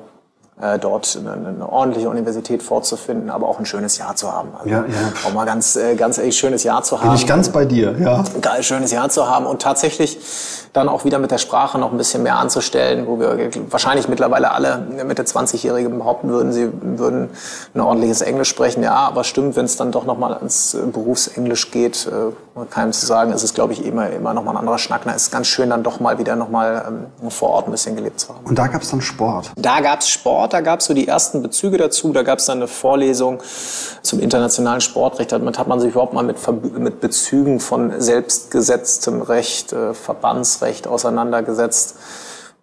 äh, 0.62 0.80
dort 0.80 1.18
eine, 1.20 1.48
eine, 1.48 1.70
ordentliche 1.70 2.10
Universität 2.10 2.64
vorzufinden, 2.64 3.30
aber 3.30 3.48
auch 3.48 3.60
ein 3.60 3.66
schönes 3.66 3.98
Jahr 3.98 4.16
zu 4.16 4.32
haben. 4.32 4.50
Also 4.58 4.70
ja, 4.70 4.78
ja. 4.80 5.28
Auch 5.28 5.34
mal 5.34 5.46
ganz, 5.46 5.76
äh, 5.76 5.96
ganz 5.96 6.18
ehrlich 6.18 6.38
schönes 6.38 6.64
Jahr 6.64 6.84
zu 6.84 7.00
haben. 7.00 7.10
Bin 7.10 7.16
ich 7.16 7.28
ganz 7.28 7.50
bei 7.50 7.66
dir, 7.66 7.96
ja. 8.00 8.24
Geil, 8.42 8.64
schönes 8.64 8.92
Jahr 8.92 9.10
zu 9.10 9.28
haben 9.28 9.46
und 9.46 9.62
tatsächlich 9.62 10.20
dann 10.74 10.88
auch 10.88 11.04
wieder 11.04 11.20
mit 11.20 11.32
der 11.32 11.38
Sprache 11.38 11.78
noch 11.78 11.92
ein 11.92 11.98
bisschen 11.98 12.24
mehr 12.24 12.38
anzustellen, 12.38 13.06
wo 13.08 13.20
wir 13.20 13.50
wahrscheinlich 13.70 14.08
mittlerweile 14.08 14.52
alle 14.52 14.78
Mitte 15.06 15.24
20-Jährige 15.24 15.90
behaupten 15.90 16.30
würden, 16.30 16.54
sie 16.54 16.70
würden 16.82 17.30
ein 17.74 17.82
ordentliches 17.82 18.22
Englisch 18.22 18.50
sprechen. 18.50 18.84
Ja, 18.84 18.96
aber 18.96 19.24
stimmt, 19.24 19.56
wenn 19.56 19.66
es 19.66 19.76
dann 19.76 19.92
doch 19.92 20.06
nochmal 20.06 20.34
ans 20.36 20.78
Berufsenglisch 20.94 21.72
geht, 21.72 22.08
äh, 22.08 22.66
keinem 22.70 22.94
zu 22.94 23.06
sagen, 23.06 23.34
ist 23.34 23.44
es, 23.44 23.54
glaube 23.54 23.74
ich, 23.74 23.86
immer, 23.86 24.10
immer 24.10 24.34
nochmal 24.34 24.56
ein 24.56 24.60
anderer 24.60 24.78
Schnack. 24.78 25.02
Da 25.06 25.12
ist 25.12 25.32
ganz 25.32 25.48
schön, 25.48 25.70
dann 25.70 25.84
doch 25.84 26.00
mal 26.00 26.20
wieder 26.20 26.36
nochmal 26.36 26.86
ähm, 26.88 27.32
vor 27.32 27.50
Ort 27.50 27.68
ein 27.68 27.72
bisschen 27.72 27.96
gelebt 27.96 28.20
zu 28.20 28.30
haben. 28.30 28.46
Und 28.46 28.58
da 28.58 28.68
gab 28.68 28.82
es 28.82 28.92
dann 28.92 29.02
Sport? 29.02 29.52
Da 29.56 29.82
gab 29.82 30.00
es 30.00 30.10
Sport, 30.10 30.51
da 30.54 30.62
gab 30.62 30.80
es 30.80 30.86
so 30.86 30.94
die 30.94 31.08
ersten 31.08 31.42
Bezüge 31.42 31.78
dazu. 31.78 32.12
Da 32.14 32.24
gab 32.24 32.40
es 32.40 32.46
dann 32.46 32.58
eine 32.58 32.68
Vorlesung 32.68 33.42
zum 34.02 34.20
internationalen 34.20 34.82
Sportrecht. 34.82 35.32
Damit 35.32 35.60
hat 35.60 35.68
man 35.68 35.80
sich 35.80 35.92
überhaupt 35.92 36.14
mal 36.14 36.24
mit, 36.24 36.38
mit 36.78 37.00
Bezügen 37.00 37.60
von 37.60 38.00
selbstgesetztem 38.00 39.22
Recht, 39.22 39.74
äh, 39.74 39.94
Verbandsrecht, 39.94 40.42
Verbandsrecht 40.42 40.88
auseinandergesetzt. 40.88 41.96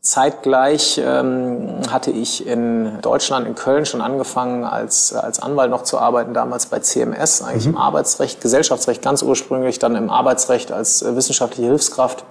Zeitgleich 0.01 1.01
ähm, 1.05 1.81
hatte 1.91 2.11
ich 2.11 2.47
in 2.47 3.01
Deutschland, 3.03 3.47
in 3.47 3.55
Köln 3.55 3.85
schon 3.85 4.01
angefangen, 4.01 4.65
als, 4.65 5.13
als 5.13 5.41
Anwalt 5.41 5.71
noch 5.71 5.83
zu 5.83 5.99
arbeiten, 5.99 6.35
damals 6.35 6.67
bei 6.67 6.79
CMS, 6.79 7.43
eigentlich 7.43 7.67
mhm. 7.67 7.73
im 7.73 7.79
Arbeitsrecht, 7.79 8.41
Gesellschaftsrecht 8.41 9.03
ganz 9.03 9.23
ursprünglich, 9.23 9.79
dann 9.79 9.97
im 9.97 10.09
Arbeitsrecht 10.09 10.73
als 10.73 11.03
äh, 11.03 11.17
wissenschaftliche 11.17 11.69
Hilfskraft, 11.69 12.25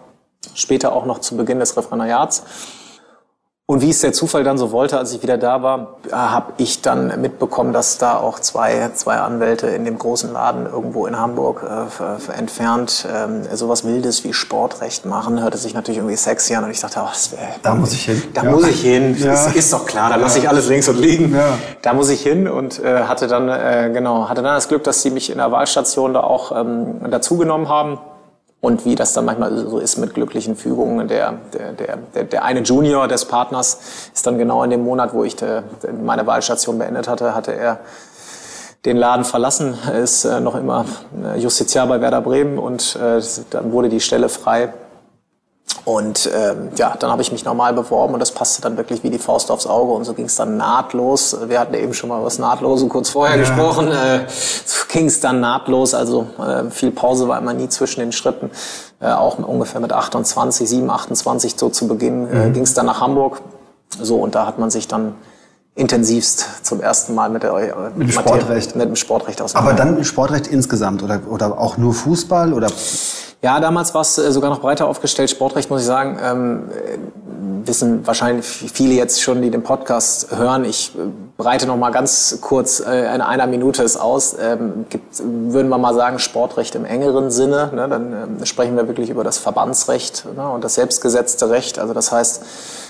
später 0.56 0.94
auch 0.94 1.06
noch 1.06 1.20
zu 1.20 1.36
Beginn 1.36 1.60
des 1.60 1.76
Referendariats. 1.76 2.44
Und 3.70 3.82
wie 3.82 3.90
es 3.90 4.00
der 4.00 4.14
Zufall 4.14 4.46
dann 4.46 4.58
so 4.58 4.72
wollte, 4.72 4.98
als 4.98 5.12
ich 5.12 5.22
wieder 5.24 5.38
da 5.38 5.62
war, 5.62 5.98
habe 6.10 6.54
ich 6.56 6.82
dann 6.82 7.20
mitbekommen, 7.20 7.74
dass 7.74 7.98
da 7.98 8.16
auch 8.16 8.40
zwei, 8.40 8.92
zwei 8.94 9.18
Anwälte 9.18 9.68
in 9.68 9.84
dem 9.84 9.98
großen 9.98 10.32
Laden 10.32 10.68
irgendwo 10.68 11.06
in 11.06 11.20
Hamburg 11.20 11.70
äh, 11.70 12.32
entfernt 12.32 13.06
ähm, 13.14 13.42
sowas 13.54 13.84
Wildes 13.84 14.24
wie 14.24 14.32
Sportrecht 14.32 15.06
machen. 15.06 15.42
Hörte 15.42 15.58
sich 15.58 15.74
natürlich 15.74 15.98
irgendwie 15.98 16.16
sexy 16.16 16.56
an 16.56 16.64
und 16.64 16.72
ich 16.72 16.80
dachte, 16.80 17.02
oh, 17.04 17.10
das 17.10 17.34
wär, 17.34 17.40
da 17.62 17.76
muss 17.76 17.92
ich 17.92 18.06
hin. 18.06 18.24
Da 18.34 18.44
ja. 18.46 18.52
muss 18.52 18.66
ich 18.66 18.80
hin. 18.80 19.18
Ja. 19.20 19.34
Ist, 19.34 19.54
ist 19.54 19.74
doch 19.74 19.86
klar, 19.86 20.12
da 20.12 20.16
ja. 20.16 20.22
lasse 20.22 20.40
ich 20.40 20.48
alles 20.48 20.70
links 20.70 20.88
und 20.88 20.98
liegen. 20.98 21.36
Ja. 21.36 21.58
Da 21.82 21.92
muss 21.92 22.08
ich 22.08 22.22
hin 22.22 22.48
und 22.48 22.82
äh, 22.82 23.04
hatte 23.04 23.28
dann 23.28 23.50
äh, 23.50 23.92
genau 23.94 24.30
hatte 24.30 24.44
dann 24.44 24.56
das 24.56 24.70
Glück, 24.70 24.86
dass 24.86 25.02
sie 25.02 25.10
mich 25.10 25.30
in 25.30 25.40
der 25.40 25.52
Wahlstation 25.52 26.14
da 26.14 26.22
auch 26.22 26.54
ähm, 26.58 27.02
dazugenommen 27.12 27.68
haben 27.68 28.00
und 28.68 28.84
wie 28.84 28.96
das 28.96 29.14
dann 29.14 29.24
manchmal 29.24 29.58
so 29.58 29.80
ist 29.80 29.98
mit 29.98 30.14
glücklichen 30.14 30.58
Fügungen. 30.58 31.08
Der, 31.08 31.36
der, 31.54 31.72
der, 32.14 32.24
der 32.26 32.44
eine 32.44 32.60
Junior 32.64 33.08
des 33.08 33.24
Partners 33.24 33.80
ist 34.14 34.28
dann 34.28 34.38
genau 34.38 34.62
in 34.62 34.70
dem 34.72 34.84
Monat, 34.84 35.14
wo 35.14 35.24
ich 35.24 35.38
de, 35.38 35.62
meine 36.04 36.28
Wahlstation 36.28 36.78
beendet 36.78 37.08
hatte, 37.08 37.34
hatte 37.34 37.54
er 37.54 37.80
den 38.84 38.98
Laden 38.98 39.24
verlassen, 39.24 39.78
ist 40.02 40.26
äh, 40.26 40.42
noch 40.42 40.56
immer 40.56 40.84
äh, 41.24 41.40
Justiziar 41.40 41.88
bei 41.88 42.02
Werder 42.02 42.20
Bremen 42.20 42.60
und 42.60 42.98
äh, 42.98 43.22
dann 43.52 43.72
wurde 43.72 43.88
die 43.88 44.02
Stelle 44.02 44.28
frei 44.28 44.74
und 45.88 46.30
ähm, 46.36 46.72
ja, 46.76 46.98
dann 47.00 47.12
habe 47.12 47.22
ich 47.22 47.32
mich 47.32 47.46
normal 47.46 47.72
beworben 47.72 48.14
und 48.14 48.20
das 48.20 48.32
passte 48.32 48.62
dann 48.62 48.76
wirklich 48.76 49.04
wie 49.04 49.10
die 49.10 49.20
Faust 49.20 49.50
aufs 49.50 49.66
Auge 49.66 49.94
und 49.94 50.04
so 50.04 50.14
ging 50.14 50.26
es 50.26 50.36
dann 50.36 50.58
nahtlos. 50.58 51.38
Wir 51.48 51.62
hatten 51.62 51.74
eben 51.76 51.94
schon 51.94 52.10
mal 52.10 52.22
was 52.26 52.40
Nahtlose 52.40 52.88
kurz 52.88 53.10
vorher 53.10 53.38
ja. 53.38 53.40
gesprochen. 53.40 53.88
Äh, 53.88 54.26
ging 54.92 55.06
es 55.06 55.22
dann 55.22 55.40
nahtlos, 55.40 55.94
also 55.94 56.28
äh, 56.40 56.70
viel 56.72 56.92
Pause 56.92 57.30
war 57.30 57.38
immer 57.38 57.54
nie 57.54 57.70
zwischen 57.70 58.02
den 58.02 58.12
Schritten. 58.12 58.52
Äh, 59.00 59.14
auch 59.14 59.40
ungefähr 59.40 59.80
mit 59.80 59.94
28, 59.94 60.68
7, 60.68 60.90
28 60.90 61.56
so 61.58 61.70
zu 61.70 61.88
Beginn 61.88 62.28
äh, 62.28 62.48
mhm. 62.48 62.54
ging 62.54 62.64
es 62.64 62.74
dann 62.74 62.88
nach 62.88 63.00
Hamburg. 63.00 63.42
So 63.98 64.18
und 64.18 64.36
da 64.36 64.46
hat 64.46 64.60
man 64.60 64.70
sich 64.70 64.90
dann 64.90 65.16
intensivst 65.74 66.66
zum 66.66 66.82
ersten 66.82 67.16
Mal 67.16 67.30
mit, 67.30 67.44
der, 67.44 67.54
äh, 67.54 67.74
mit, 67.96 68.10
dem 68.10 68.12
Sportrecht. 68.12 68.76
mit 68.76 68.90
dem 68.90 68.98
Sportrecht 68.98 69.40
Aber 69.56 69.72
dann 69.72 70.04
Sportrecht 70.04 70.48
insgesamt 70.48 71.02
oder, 71.02 71.22
oder 71.30 71.58
auch 71.58 71.78
nur 71.78 71.94
Fußball 71.94 72.52
oder? 72.52 72.68
Ja, 73.48 73.62
damals 73.62 73.94
war 73.94 74.02
es 74.02 74.18
äh, 74.18 74.30
sogar 74.34 74.50
noch 74.50 74.60
breiter 74.60 74.88
aufgestellt. 74.88 75.30
Sportrecht, 75.30 75.70
muss 75.70 75.80
ich 75.80 75.88
sagen, 75.88 76.20
ähm, 76.22 76.64
wissen 77.66 78.06
wahrscheinlich 78.06 78.46
viele 78.46 78.94
jetzt 78.96 79.22
schon, 79.22 79.42
die 79.42 79.50
den 79.50 79.64
Podcast 79.64 80.36
hören. 80.36 80.66
Ich 80.66 80.94
äh, 80.96 81.04
breite 81.38 81.66
noch 81.66 81.78
mal 81.78 81.92
ganz 81.92 82.40
kurz 82.42 82.82
äh, 82.82 83.16
in 83.16 83.22
einer 83.22 83.48
Minute 83.48 83.84
es 83.84 83.96
aus. 83.96 84.36
Ähm, 84.38 84.86
gibt, 84.90 85.24
würden 85.24 85.70
wir 85.70 85.78
mal 85.78 85.94
sagen, 85.94 86.20
Sportrecht 86.20 86.76
im 86.76 86.84
engeren 86.84 87.32
Sinne. 87.32 87.72
Ne? 87.74 87.88
Dann 87.88 88.38
ähm, 88.40 88.46
sprechen 88.46 88.76
wir 88.76 88.90
wirklich 88.90 89.10
über 89.10 89.24
das 89.24 89.38
Verbandsrecht 89.38 90.26
ne? 90.36 90.50
und 90.50 90.62
das 90.62 90.76
selbstgesetzte 90.76 91.50
Recht. 91.50 91.80
Also 91.80 91.94
das 91.94 92.12
heißt, 92.12 92.44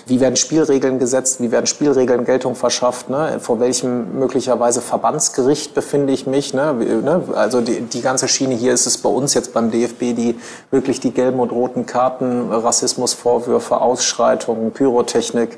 wie 0.08 0.22
werden 0.22 0.38
Spielregeln 0.38 1.00
gesetzt, 1.00 1.42
wie 1.42 1.52
werden 1.52 1.68
Spielregeln 1.68 2.24
Geltung 2.24 2.56
verschafft, 2.56 3.10
ne? 3.10 3.40
vor 3.42 3.60
welchem 3.60 4.18
möglicherweise 4.18 4.82
Verbandsgericht 4.82 5.74
befinde 5.74 6.14
ich 6.14 6.26
mich. 6.26 6.54
Ne? 6.54 6.74
ne? 6.74 7.24
Also 7.36 7.62
die, 7.62 7.82
die 7.82 8.02
ganze 8.02 8.28
Schiene 8.30 8.56
hier 8.56 8.74
ist 8.74 8.86
es 8.86 8.98
bei 8.98 9.10
uns 9.10 9.34
jetzt 9.34 9.54
beim 9.54 9.70
DFB, 9.70 10.16
die 10.16 10.40
wirklich 10.72 11.02
die 11.02 11.12
gelben 11.12 11.40
und 11.40 11.52
roten 11.52 11.86
Karten, 11.86 12.52
Rassismusvorwürfe, 12.52 13.82
Ausschreitungen, 13.82 14.72
Pyrotechnik 14.72 15.58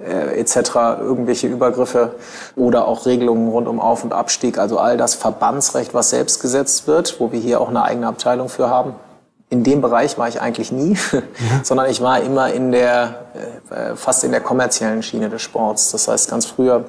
äh, 0.00 0.40
etc., 0.40 1.00
irgendwelche 1.00 1.46
Übergriffe 1.46 2.14
oder 2.56 2.88
auch 2.88 3.04
Regelungen 3.04 3.48
rund 3.48 3.68
um 3.68 3.78
Auf- 3.78 4.04
und 4.04 4.14
Abstieg, 4.14 4.58
also 4.58 4.78
all 4.78 4.96
das 4.96 5.14
Verbandsrecht, 5.14 5.92
was 5.92 6.10
selbst 6.10 6.40
gesetzt 6.40 6.86
wird, 6.86 7.20
wo 7.20 7.30
wir 7.30 7.40
hier 7.40 7.60
auch 7.60 7.68
eine 7.68 7.82
eigene 7.82 8.06
Abteilung 8.06 8.48
für 8.48 8.70
haben 8.70 8.94
in 9.52 9.62
dem 9.64 9.82
Bereich 9.82 10.16
war 10.16 10.28
ich 10.28 10.40
eigentlich 10.40 10.72
nie, 10.72 10.96
ja. 11.12 11.20
sondern 11.62 11.90
ich 11.90 12.00
war 12.00 12.20
immer 12.22 12.50
in 12.50 12.72
der, 12.72 13.26
äh, 13.68 13.96
fast 13.96 14.24
in 14.24 14.30
der 14.30 14.40
kommerziellen 14.40 15.02
Schiene 15.02 15.28
des 15.28 15.42
Sports. 15.42 15.90
Das 15.92 16.08
heißt, 16.08 16.30
ganz 16.30 16.46
früher 16.46 16.86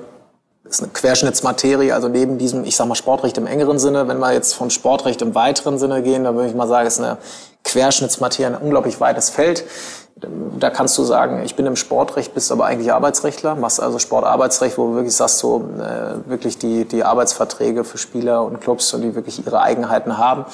ist 0.63 0.81
eine 0.81 0.89
Querschnittsmaterie, 0.93 1.91
also 1.91 2.07
neben 2.07 2.37
diesem, 2.37 2.63
ich 2.63 2.77
sag 2.77 2.87
mal, 2.87 2.95
Sportrecht 2.95 3.37
im 3.37 3.47
engeren 3.47 3.79
Sinne, 3.79 4.07
wenn 4.07 4.17
wir 4.17 4.31
jetzt 4.31 4.53
vom 4.55 4.69
Sportrecht 4.69 5.21
im 5.21 5.35
weiteren 5.35 5.77
Sinne 5.77 6.01
gehen, 6.03 6.23
dann 6.23 6.35
würde 6.35 6.47
ich 6.47 6.55
mal 6.55 6.69
sagen, 6.69 6.87
ist 6.87 7.01
eine 7.01 7.17
Querschnittsmaterie 7.65 8.45
ein 8.45 8.55
unglaublich 8.55 9.01
weites 9.01 9.29
Feld. 9.29 9.65
Da 10.57 10.69
kannst 10.69 10.97
du 10.97 11.03
sagen, 11.03 11.43
ich 11.43 11.57
bin 11.57 11.65
im 11.65 11.75
Sportrecht, 11.75 12.33
bist 12.33 12.49
aber 12.49 12.65
eigentlich 12.65 12.93
Arbeitsrechtler, 12.93 13.55
machst 13.55 13.81
also 13.81 13.99
Sportarbeitsrecht, 13.99 14.77
wo 14.77 14.87
du 14.87 14.95
wirklich 14.95 15.15
sagst, 15.15 15.39
so 15.39 15.69
äh, 15.79 16.29
wirklich 16.29 16.57
die, 16.59 16.85
die 16.85 17.03
Arbeitsverträge 17.03 17.83
für 17.83 17.97
Spieler 17.97 18.45
und 18.45 18.61
Clubs 18.61 18.93
und 18.93 19.01
die 19.01 19.15
wirklich 19.15 19.45
ihre 19.45 19.61
Eigenheiten 19.61 20.17
haben. 20.17 20.45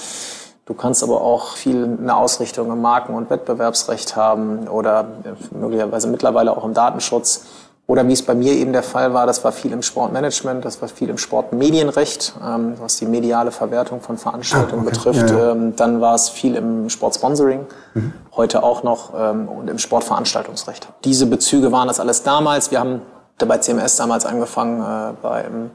Du 0.69 0.75
kannst 0.75 1.01
aber 1.01 1.21
auch 1.21 1.55
viel 1.55 1.97
eine 1.99 2.15
Ausrichtung 2.15 2.71
im 2.71 2.79
Marken- 2.79 3.15
und 3.15 3.31
Wettbewerbsrecht 3.31 4.15
haben 4.15 4.67
oder 4.67 5.03
möglicherweise 5.49 6.07
mittlerweile 6.07 6.55
auch 6.55 6.63
im 6.63 6.75
Datenschutz. 6.75 7.45
Oder 7.87 8.07
wie 8.07 8.13
es 8.13 8.21
bei 8.21 8.35
mir 8.35 8.53
eben 8.53 8.71
der 8.71 8.83
Fall 8.83 9.15
war, 9.15 9.25
das 9.25 9.43
war 9.43 9.51
viel 9.51 9.71
im 9.71 9.81
Sportmanagement, 9.81 10.63
das 10.63 10.79
war 10.79 10.87
viel 10.87 11.09
im 11.09 11.17
Sportmedienrecht, 11.17 12.35
ähm, 12.47 12.75
was 12.77 12.97
die 12.97 13.07
mediale 13.07 13.49
Verwertung 13.49 13.99
von 14.01 14.19
Veranstaltungen 14.19 14.85
ah, 14.85 14.89
okay. 14.89 14.95
betrifft. 14.95 15.31
Ja, 15.31 15.37
ja. 15.39 15.51
Ähm, 15.53 15.75
dann 15.75 16.01
war 16.01 16.13
es 16.13 16.29
viel 16.29 16.55
im 16.55 16.87
Sportsponsoring, 16.87 17.65
mhm. 17.95 18.13
heute 18.37 18.61
auch 18.61 18.83
noch 18.83 19.13
ähm, 19.17 19.49
und 19.49 19.71
im 19.71 19.79
Sportveranstaltungsrecht. 19.79 20.87
Diese 21.03 21.25
Bezüge 21.25 21.71
waren 21.71 21.87
das 21.87 21.99
alles 21.99 22.21
damals. 22.21 22.69
Wir 22.69 22.79
haben 22.79 23.01
bei 23.39 23.57
CMS 23.57 23.95
damals 23.95 24.23
angefangen 24.23 24.81
äh, 24.81 25.13
bei 25.19 25.45
einem 25.45 25.71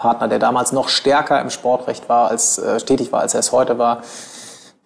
Partner, 0.00 0.26
der 0.26 0.40
damals 0.40 0.72
noch 0.72 0.88
stärker 0.88 1.40
im 1.40 1.50
Sportrecht 1.50 2.08
war, 2.08 2.28
als 2.28 2.58
äh, 2.58 2.78
tätig 2.78 3.12
war, 3.12 3.20
als 3.20 3.34
er 3.34 3.40
es 3.40 3.52
heute 3.52 3.78
war 3.78 4.02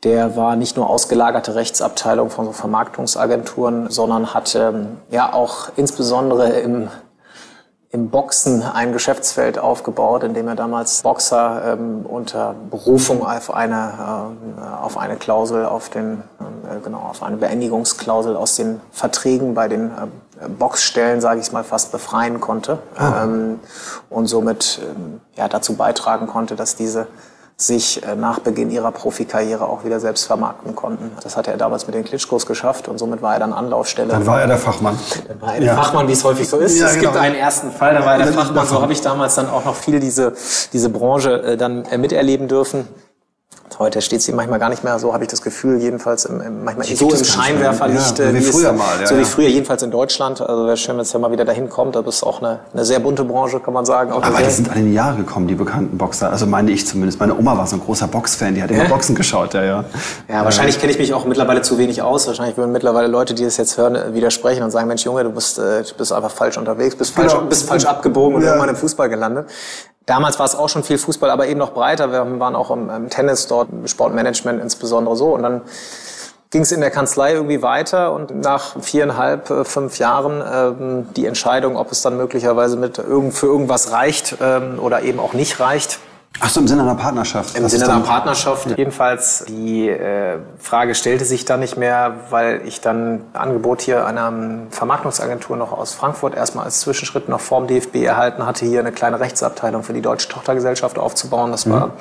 der 0.04 0.36
war 0.36 0.54
nicht 0.54 0.76
nur 0.76 0.88
ausgelagerte 0.88 1.54
Rechtsabteilung 1.54 2.30
von 2.30 2.44
so 2.44 2.52
Vermarktungsagenturen, 2.52 3.90
sondern 3.90 4.34
hatte 4.34 4.72
ähm, 4.74 4.98
ja 5.10 5.32
auch 5.32 5.70
insbesondere 5.76 6.50
im, 6.60 6.88
im 7.90 8.10
Boxen 8.10 8.62
ein 8.62 8.92
Geschäftsfeld 8.92 9.58
aufgebaut, 9.58 10.22
in 10.22 10.34
dem 10.34 10.46
er 10.46 10.56
damals 10.56 11.02
Boxer 11.02 11.74
ähm, 11.74 12.04
unter 12.06 12.54
Berufung 12.70 13.24
auf 13.24 13.52
eine, 13.54 14.28
äh, 14.58 14.82
auf 14.82 14.98
eine 14.98 15.16
Klausel, 15.16 15.64
auf, 15.64 15.88
den, 15.88 16.22
äh, 16.38 16.80
genau, 16.84 16.98
auf 16.98 17.22
eine 17.22 17.38
Beendigungsklausel 17.38 18.36
aus 18.36 18.56
den 18.56 18.80
Verträgen 18.90 19.54
bei 19.54 19.68
den 19.68 19.86
äh, 19.86 20.06
Boxstellen, 20.58 21.20
sage 21.20 21.40
ich 21.40 21.52
mal, 21.52 21.64
fast 21.64 21.92
befreien 21.92 22.40
konnte 22.40 22.78
ah. 22.96 23.24
ähm, 23.24 23.60
und 24.10 24.26
somit 24.26 24.80
ähm, 24.82 25.20
ja, 25.36 25.48
dazu 25.48 25.74
beitragen 25.74 26.26
konnte, 26.26 26.56
dass 26.56 26.76
diese 26.76 27.06
sich 27.56 28.04
äh, 28.04 28.16
nach 28.16 28.40
Beginn 28.40 28.70
ihrer 28.70 28.90
Profikarriere 28.90 29.64
auch 29.64 29.84
wieder 29.84 30.00
selbst 30.00 30.26
vermarkten 30.26 30.74
konnten. 30.74 31.12
Das 31.22 31.36
hat 31.36 31.46
er 31.46 31.56
damals 31.56 31.86
mit 31.86 31.94
den 31.94 32.04
Klitschkos 32.04 32.46
geschafft 32.46 32.88
und 32.88 32.98
somit 32.98 33.22
war 33.22 33.34
er 33.34 33.40
dann 33.40 33.52
Anlaufstelle. 33.52 34.08
Dann 34.08 34.26
war 34.26 34.40
er 34.40 34.48
der 34.48 34.58
Fachmann. 34.58 34.98
Dann 35.28 35.40
war 35.40 35.54
er 35.54 35.60
der 35.60 35.68
ja. 35.68 35.76
Fachmann, 35.76 36.08
wie 36.08 36.12
es 36.12 36.24
häufig 36.24 36.48
so 36.48 36.58
ist. 36.58 36.78
Ja, 36.78 36.88
es 36.88 36.94
genau. 36.94 37.12
gibt 37.12 37.22
einen 37.22 37.36
ersten 37.36 37.70
Fall, 37.70 37.94
da 37.94 38.04
war 38.04 38.18
er 38.18 38.24
der 38.24 38.32
Fachmann. 38.32 38.66
So 38.66 38.82
habe 38.82 38.92
ich 38.92 39.00
damals 39.02 39.36
dann 39.36 39.48
auch 39.48 39.64
noch 39.64 39.76
viel 39.76 40.00
diese, 40.00 40.34
diese 40.72 40.88
Branche 40.88 41.42
äh, 41.42 41.56
dann 41.56 41.84
äh, 41.84 41.96
miterleben 41.96 42.48
dürfen. 42.48 42.88
Heute 43.78 44.00
steht 44.02 44.22
sie 44.22 44.32
manchmal 44.32 44.58
gar 44.58 44.68
nicht 44.68 44.84
mehr 44.84 44.98
so, 44.98 45.12
habe 45.12 45.24
ich 45.24 45.30
das 45.30 45.42
Gefühl, 45.42 45.78
jedenfalls 45.80 46.24
im, 46.26 46.40
im, 46.40 46.64
manchmal 46.64 46.86
so 46.86 47.10
im 47.10 47.24
Scheinwerferlicht. 47.24 48.18
Ja, 48.18 48.32
wie, 48.32 48.40
früher 48.40 48.70
es, 48.70 48.78
mal. 48.78 49.00
Ja, 49.00 49.06
so 49.06 49.18
wie 49.18 49.24
früher, 49.24 49.48
jedenfalls 49.48 49.82
in 49.82 49.90
Deutschland. 49.90 50.40
Also 50.40 50.66
wäre 50.66 50.76
schön, 50.76 50.94
wenn 50.96 51.02
es 51.02 51.12
ja 51.12 51.18
mal 51.18 51.32
wieder 51.32 51.44
dahin 51.44 51.68
kommt. 51.68 51.96
Das 51.96 52.06
ist 52.06 52.22
auch 52.22 52.40
eine, 52.40 52.60
eine 52.72 52.84
sehr 52.84 53.00
bunte 53.00 53.24
Branche, 53.24 53.58
kann 53.60 53.74
man 53.74 53.84
sagen. 53.84 54.12
Aber 54.12 54.38
die 54.38 54.50
sind 54.50 54.70
alle 54.70 54.80
in 54.80 54.86
die 54.86 54.94
Jahre 54.94 55.16
gekommen, 55.16 55.48
die 55.48 55.54
bekannten 55.54 55.98
Boxer. 55.98 56.30
Also 56.30 56.46
meine 56.46 56.70
ich 56.70 56.86
zumindest. 56.86 57.18
Meine 57.18 57.36
Oma 57.36 57.58
war 57.58 57.66
so 57.66 57.76
ein 57.76 57.80
großer 57.80 58.06
Boxfan, 58.06 58.54
die 58.54 58.62
hat 58.62 58.70
immer 58.70 58.84
Boxen 58.84 59.14
geschaut. 59.14 59.54
Ja, 59.54 59.64
ja. 59.64 59.84
ja 60.28 60.44
wahrscheinlich 60.44 60.78
kenne 60.78 60.92
ich 60.92 60.98
mich 60.98 61.12
auch 61.12 61.24
mittlerweile 61.24 61.62
zu 61.62 61.76
wenig 61.78 62.02
aus. 62.02 62.26
Wahrscheinlich 62.26 62.56
würden 62.56 62.72
mittlerweile 62.72 63.08
Leute, 63.08 63.34
die 63.34 63.44
das 63.44 63.56
jetzt 63.56 63.76
hören, 63.76 64.14
widersprechen 64.14 64.62
und 64.62 64.70
sagen, 64.70 64.86
Mensch 64.86 65.04
Junge, 65.04 65.24
du 65.24 65.30
bist, 65.30 65.58
äh, 65.58 65.82
du 65.82 65.94
bist 65.96 66.12
einfach 66.12 66.30
falsch 66.30 66.58
unterwegs, 66.58 66.96
bist 66.96 67.14
falsch, 67.14 67.32
genau. 67.32 67.46
bist 67.46 67.66
falsch 67.66 67.84
abgebogen 67.84 68.36
und 68.36 68.42
irgendwann 68.42 68.68
im 68.68 68.76
Fußball 68.76 69.08
gelandet. 69.08 69.46
Damals 70.06 70.38
war 70.38 70.46
es 70.46 70.54
auch 70.54 70.68
schon 70.68 70.82
viel 70.82 70.98
Fußball, 70.98 71.30
aber 71.30 71.46
eben 71.46 71.58
noch 71.58 71.72
breiter. 71.72 72.12
Wir 72.12 72.38
waren 72.38 72.54
auch 72.54 72.70
im, 72.70 72.90
im 72.90 73.08
Tennis 73.08 73.46
dort, 73.46 73.68
Sportmanagement 73.86 74.60
insbesondere 74.60 75.16
so. 75.16 75.34
Und 75.34 75.42
dann 75.42 75.62
ging 76.50 76.62
es 76.62 76.72
in 76.72 76.80
der 76.80 76.90
Kanzlei 76.90 77.32
irgendwie 77.32 77.62
weiter 77.62 78.12
und 78.12 78.34
nach 78.34 78.80
viereinhalb, 78.80 79.50
äh, 79.50 79.64
fünf 79.64 79.98
Jahren 79.98 80.40
ähm, 80.40 81.08
die 81.16 81.26
Entscheidung, 81.26 81.76
ob 81.76 81.90
es 81.90 82.02
dann 82.02 82.16
möglicherweise 82.16 82.76
mit 82.76 82.98
irgend, 82.98 83.34
für 83.34 83.46
irgendwas 83.46 83.90
reicht 83.90 84.36
ähm, 84.40 84.78
oder 84.78 85.02
eben 85.02 85.18
auch 85.18 85.32
nicht 85.32 85.58
reicht, 85.58 85.98
Ach 86.40 86.50
so, 86.50 86.60
im 86.60 86.66
Sinne 86.66 86.82
einer 86.82 86.96
Partnerschaft. 86.96 87.56
Im 87.56 87.68
Sinne 87.68 87.84
einer 87.84 88.00
Partnerschaft. 88.00 88.70
Ja. 88.70 88.76
Jedenfalls, 88.76 89.44
die 89.46 89.88
äh, 89.88 90.38
Frage 90.58 90.96
stellte 90.96 91.24
sich 91.24 91.44
dann 91.44 91.60
nicht 91.60 91.76
mehr, 91.76 92.16
weil 92.30 92.62
ich 92.66 92.80
dann 92.80 93.22
Angebot 93.34 93.82
hier 93.82 94.04
einer 94.04 94.32
Vermarktungsagentur 94.70 95.56
noch 95.56 95.72
aus 95.72 95.94
Frankfurt 95.94 96.34
erstmal 96.34 96.64
als 96.64 96.80
Zwischenschritt 96.80 97.28
noch 97.28 97.40
vorm 97.40 97.68
DFB 97.68 97.96
erhalten 98.02 98.44
hatte, 98.44 98.66
hier 98.66 98.80
eine 98.80 98.90
kleine 98.90 99.20
Rechtsabteilung 99.20 99.84
für 99.84 99.92
die 99.92 100.02
deutsche 100.02 100.28
Tochtergesellschaft 100.28 100.98
aufzubauen. 100.98 101.52
Das 101.52 101.70
war 101.70 101.88
mhm. 101.88 101.92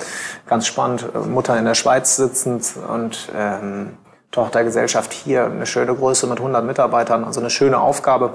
ganz 0.48 0.66
spannend. 0.66 1.08
Mutter 1.28 1.58
in 1.58 1.66
der 1.66 1.76
Schweiz 1.76 2.16
sitzend 2.16 2.74
und 2.92 3.30
ähm, 3.38 3.98
Tochtergesellschaft 4.32 5.14
hier, 5.14 5.46
eine 5.46 5.68
schöne 5.68 5.94
Größe 5.94 6.26
mit 6.26 6.40
100 6.40 6.66
Mitarbeitern, 6.66 7.24
also 7.24 7.40
eine 7.40 7.52
schöne 7.52 7.80
Aufgabe, 7.80 8.34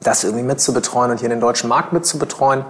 das 0.00 0.22
irgendwie 0.22 0.44
mitzubetreuen 0.44 1.10
und 1.10 1.18
hier 1.18 1.28
den 1.28 1.40
deutschen 1.40 1.68
Markt 1.68 1.92
mitzubetreuen 1.92 2.64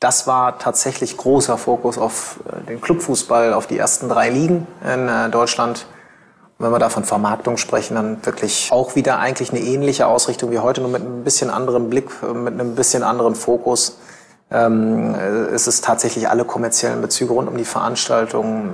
das 0.00 0.26
war 0.26 0.58
tatsächlich 0.58 1.16
großer 1.16 1.58
Fokus 1.58 1.98
auf 1.98 2.40
äh, 2.46 2.66
den 2.66 2.80
Clubfußball, 2.80 3.52
auf 3.52 3.66
die 3.66 3.78
ersten 3.78 4.08
drei 4.08 4.30
Ligen 4.30 4.66
in 4.84 5.08
äh, 5.08 5.28
Deutschland. 5.30 5.86
Und 6.58 6.64
wenn 6.64 6.72
wir 6.72 6.78
da 6.78 6.88
von 6.88 7.04
Vermarktung 7.04 7.56
sprechen, 7.56 7.94
dann 7.94 8.24
wirklich 8.24 8.68
auch 8.70 8.94
wieder 8.94 9.18
eigentlich 9.18 9.50
eine 9.50 9.60
ähnliche 9.60 10.06
Ausrichtung 10.06 10.50
wie 10.50 10.58
heute, 10.58 10.80
nur 10.80 10.90
mit 10.90 11.02
ein 11.02 11.24
bisschen 11.24 11.50
anderem 11.50 11.90
Blick, 11.90 12.10
äh, 12.22 12.32
mit 12.32 12.54
einem 12.54 12.74
bisschen 12.74 13.02
anderen 13.02 13.34
Fokus. 13.34 13.98
Ähm, 14.50 15.14
es 15.52 15.66
ist 15.66 15.84
tatsächlich 15.84 16.28
alle 16.30 16.44
kommerziellen 16.44 17.02
Bezüge 17.02 17.34
rund 17.34 17.48
um 17.48 17.58
die 17.58 17.66
Veranstaltung, 17.66 18.70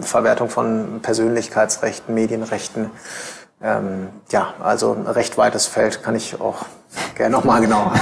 Verwertung 0.00 0.48
von 0.50 0.98
Persönlichkeitsrechten, 1.02 2.12
Medienrechten. 2.12 2.90
Ähm, 3.62 4.08
ja, 4.30 4.54
also 4.60 4.94
ein 4.94 5.06
recht 5.06 5.38
weites 5.38 5.66
Feld 5.66 6.02
kann 6.02 6.16
ich 6.16 6.40
auch 6.40 6.64
Gerne 7.14 7.36
nochmal 7.36 7.60
genauer. 7.60 7.92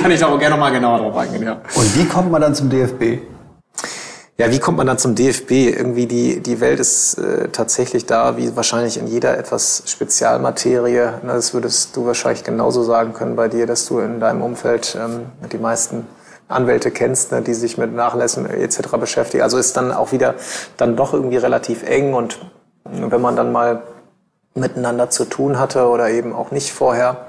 Kann 0.00 0.10
ich 0.10 0.24
auch 0.24 0.38
gerne 0.38 0.54
nochmal 0.54 0.72
genauer 0.72 0.98
drauf 0.98 1.16
eingehen, 1.16 1.42
ja. 1.42 1.60
Und 1.74 1.98
wie 1.98 2.04
kommt 2.06 2.30
man 2.30 2.40
dann 2.40 2.54
zum 2.54 2.70
DFB? 2.70 3.22
Ja, 4.38 4.50
wie 4.50 4.58
kommt 4.58 4.76
man 4.76 4.86
dann 4.86 4.98
zum 4.98 5.14
DFB? 5.14 5.50
Irgendwie 5.50 6.06
die, 6.06 6.40
die 6.40 6.60
Welt 6.60 6.78
ist 6.78 7.14
äh, 7.14 7.48
tatsächlich 7.48 8.04
da, 8.04 8.36
wie 8.36 8.54
wahrscheinlich 8.54 8.98
in 8.98 9.06
jeder 9.06 9.38
etwas 9.38 9.82
Spezialmaterie. 9.86 11.08
Das 11.26 11.54
würdest 11.54 11.96
du 11.96 12.04
wahrscheinlich 12.04 12.44
genauso 12.44 12.82
sagen 12.82 13.14
können 13.14 13.34
bei 13.34 13.48
dir, 13.48 13.66
dass 13.66 13.86
du 13.86 13.98
in 13.98 14.20
deinem 14.20 14.42
Umfeld 14.42 14.96
ähm, 15.00 15.26
die 15.50 15.56
meisten 15.56 16.06
Anwälte 16.48 16.90
kennst, 16.90 17.32
ne, 17.32 17.40
die 17.40 17.54
sich 17.54 17.78
mit 17.78 17.94
Nachlässen 17.94 18.44
etc. 18.44 18.88
beschäftigen. 19.00 19.42
Also 19.42 19.56
ist 19.56 19.74
dann 19.76 19.90
auch 19.90 20.12
wieder 20.12 20.34
dann 20.76 20.96
doch 20.96 21.14
irgendwie 21.14 21.38
relativ 21.38 21.82
eng 21.82 22.12
und 22.12 22.38
wenn 22.84 23.20
man 23.22 23.36
dann 23.36 23.52
mal 23.52 23.84
miteinander 24.54 25.08
zu 25.08 25.24
tun 25.24 25.58
hatte 25.58 25.88
oder 25.88 26.10
eben 26.10 26.34
auch 26.34 26.50
nicht 26.50 26.72
vorher, 26.72 27.26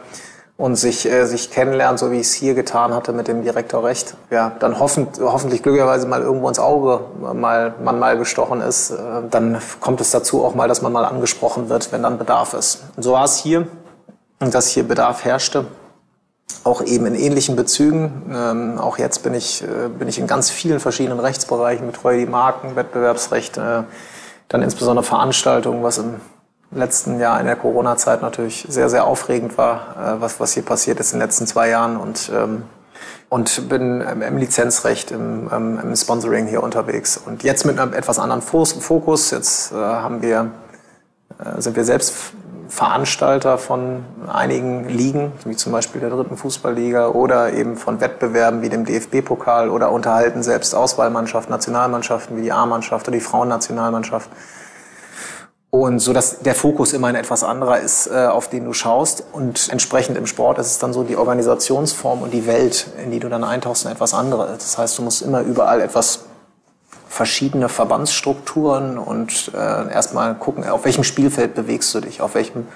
und 0.57 0.75
sich, 0.75 1.09
äh, 1.09 1.25
sich 1.25 1.51
kennenlernen, 1.51 1.99
so 1.99 2.11
wie 2.11 2.15
ich 2.19 2.27
es 2.27 2.33
hier 2.33 2.55
getan 2.55 2.93
hatte 2.93 3.13
mit 3.13 3.27
dem 3.27 3.43
Direktor 3.43 3.83
Recht, 3.83 4.15
ja, 4.31 4.53
dann 4.59 4.79
hoffen, 4.79 5.07
hoffentlich 5.19 5.61
glücklicherweise 5.61 6.07
mal 6.07 6.21
irgendwo 6.21 6.49
ins 6.49 6.57
Auge 6.57 7.01
mal, 7.33 7.75
man 7.83 7.99
mal 7.99 8.17
gestochen 8.17 8.61
ist, 8.61 8.89
äh, 8.89 8.95
dann 9.29 9.61
kommt 9.79 10.01
es 10.01 10.09
dazu 10.09 10.43
auch 10.43 10.55
mal, 10.55 10.67
dass 10.67 10.81
man 10.81 10.91
mal 10.91 11.05
angesprochen 11.05 11.69
wird, 11.69 11.91
wenn 11.91 12.01
dann 12.01 12.17
Bedarf 12.17 12.55
ist. 12.55 12.83
Und 12.95 13.03
so 13.03 13.13
war 13.13 13.23
es 13.23 13.37
hier, 13.37 13.67
dass 14.39 14.67
hier 14.69 14.87
Bedarf 14.87 15.23
herrschte, 15.25 15.65
auch 16.63 16.81
eben 16.81 17.05
in 17.05 17.15
ähnlichen 17.15 17.55
Bezügen. 17.55 18.31
Ähm, 18.33 18.79
auch 18.79 18.97
jetzt 18.97 19.21
bin 19.21 19.35
ich, 19.35 19.63
äh, 19.63 19.89
bin 19.89 20.07
ich 20.07 20.17
in 20.17 20.25
ganz 20.25 20.49
vielen 20.49 20.79
verschiedenen 20.79 21.19
Rechtsbereichen, 21.19 21.85
betreue 21.85 22.17
die 22.17 22.25
Marken, 22.25 22.75
Wettbewerbsrecht, 22.75 23.57
äh, 23.57 23.83
dann 24.47 24.63
insbesondere 24.63 25.03
Veranstaltungen, 25.03 25.83
was 25.83 25.99
im 25.99 26.15
letzten 26.71 27.19
Jahr 27.19 27.39
in 27.39 27.45
der 27.45 27.55
Corona-Zeit 27.55 28.21
natürlich 28.21 28.65
sehr, 28.69 28.89
sehr 28.89 29.05
aufregend 29.05 29.57
war, 29.57 29.95
äh, 30.17 30.21
was, 30.21 30.39
was 30.39 30.53
hier 30.53 30.63
passiert 30.63 31.00
ist 31.00 31.13
in 31.13 31.19
den 31.19 31.27
letzten 31.27 31.47
zwei 31.47 31.69
Jahren 31.69 31.97
und, 31.97 32.31
ähm, 32.33 32.63
und 33.29 33.69
bin 33.69 34.01
im 34.01 34.38
Lizenzrecht, 34.38 35.12
im, 35.12 35.50
ähm, 35.51 35.79
im 35.81 35.95
Sponsoring 35.95 36.47
hier 36.47 36.63
unterwegs. 36.63 37.17
Und 37.17 37.43
jetzt 37.43 37.65
mit 37.65 37.79
einem 37.79 37.93
etwas 37.93 38.19
anderen 38.19 38.41
Fokus. 38.41 39.31
Jetzt 39.31 39.71
äh, 39.71 39.75
haben 39.75 40.21
wir, 40.21 40.51
äh, 41.39 41.62
sind 41.62 41.75
wir 41.75 41.83
selbst 41.83 42.13
Veranstalter 42.69 43.57
von 43.57 44.03
einigen 44.27 44.89
Ligen, 44.89 45.31
wie 45.45 45.55
zum 45.55 45.71
Beispiel 45.71 46.01
der 46.01 46.09
dritten 46.09 46.36
Fußballliga 46.36 47.07
oder 47.09 47.53
eben 47.53 47.77
von 47.77 48.01
Wettbewerben 48.01 48.62
wie 48.62 48.69
dem 48.69 48.86
DFB-Pokal 48.86 49.69
oder 49.69 49.91
unterhalten 49.91 50.43
selbst 50.43 50.75
Auswahlmannschaften, 50.75 51.51
Nationalmannschaften 51.51 52.36
wie 52.36 52.41
die 52.41 52.51
A-Mannschaft 52.51 53.07
oder 53.07 53.15
die 53.15 53.24
Frauennationalmannschaft. 53.24 54.29
Und 55.69 56.00
so 56.00 56.13
dass 56.13 56.39
der 56.39 56.55
Fokus 56.55 56.93
immer 56.93 57.07
ein 57.07 57.15
etwas 57.15 57.43
anderer 57.43 57.79
ist, 57.79 58.07
äh, 58.07 58.27
auf 58.27 58.50
den 58.50 58.65
du 58.65 58.74
schaust. 58.74 59.24
Und 59.33 59.67
entsprechend 59.69 60.17
im 60.17 60.25
Sport 60.25 60.59
ist 60.59 60.67
es 60.67 60.79
dann 60.79 60.93
so 60.93 61.03
die 61.03 61.17
Organisationsform 61.17 62.21
und 62.21 62.33
die 62.33 62.47
Welt, 62.47 62.88
in 63.03 63.12
die 63.12 63.19
du 63.19 63.27
dann 63.27 63.43
eintauchst, 63.43 63.86
eine 63.86 63.95
etwas 63.95 64.13
andere. 64.13 64.53
Das 64.53 64.77
heißt, 64.77 64.97
du 64.97 65.01
musst 65.01 65.21
immer 65.21 65.41
überall 65.41 65.81
etwas 65.81 66.21
verschiedene 67.09 67.67
Verbandsstrukturen 67.67 68.97
und 68.97 69.51
äh, 69.53 69.91
erstmal 69.91 70.36
gucken, 70.36 70.67
auf 70.67 70.86
welchem 70.86 71.03
Spielfeld 71.03 71.55
bewegst 71.55 71.93
du 71.93 72.00
dich, 72.00 72.21
auf 72.21 72.36
welchem, 72.36 72.67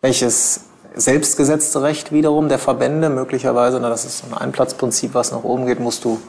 welches 0.00 0.60
selbstgesetzte 0.94 1.82
Recht 1.82 2.12
wiederum 2.12 2.48
der 2.48 2.58
Verbände 2.58 3.10
möglicherweise. 3.10 3.78
Na, 3.80 3.88
das 3.88 4.04
ist 4.04 4.18
so 4.18 4.26
ein 4.26 4.34
Einplatzprinzip, 4.34 5.14
was 5.14 5.32
nach 5.32 5.44
oben 5.44 5.66
geht, 5.66 5.80
musst 5.80 6.04
du 6.04 6.20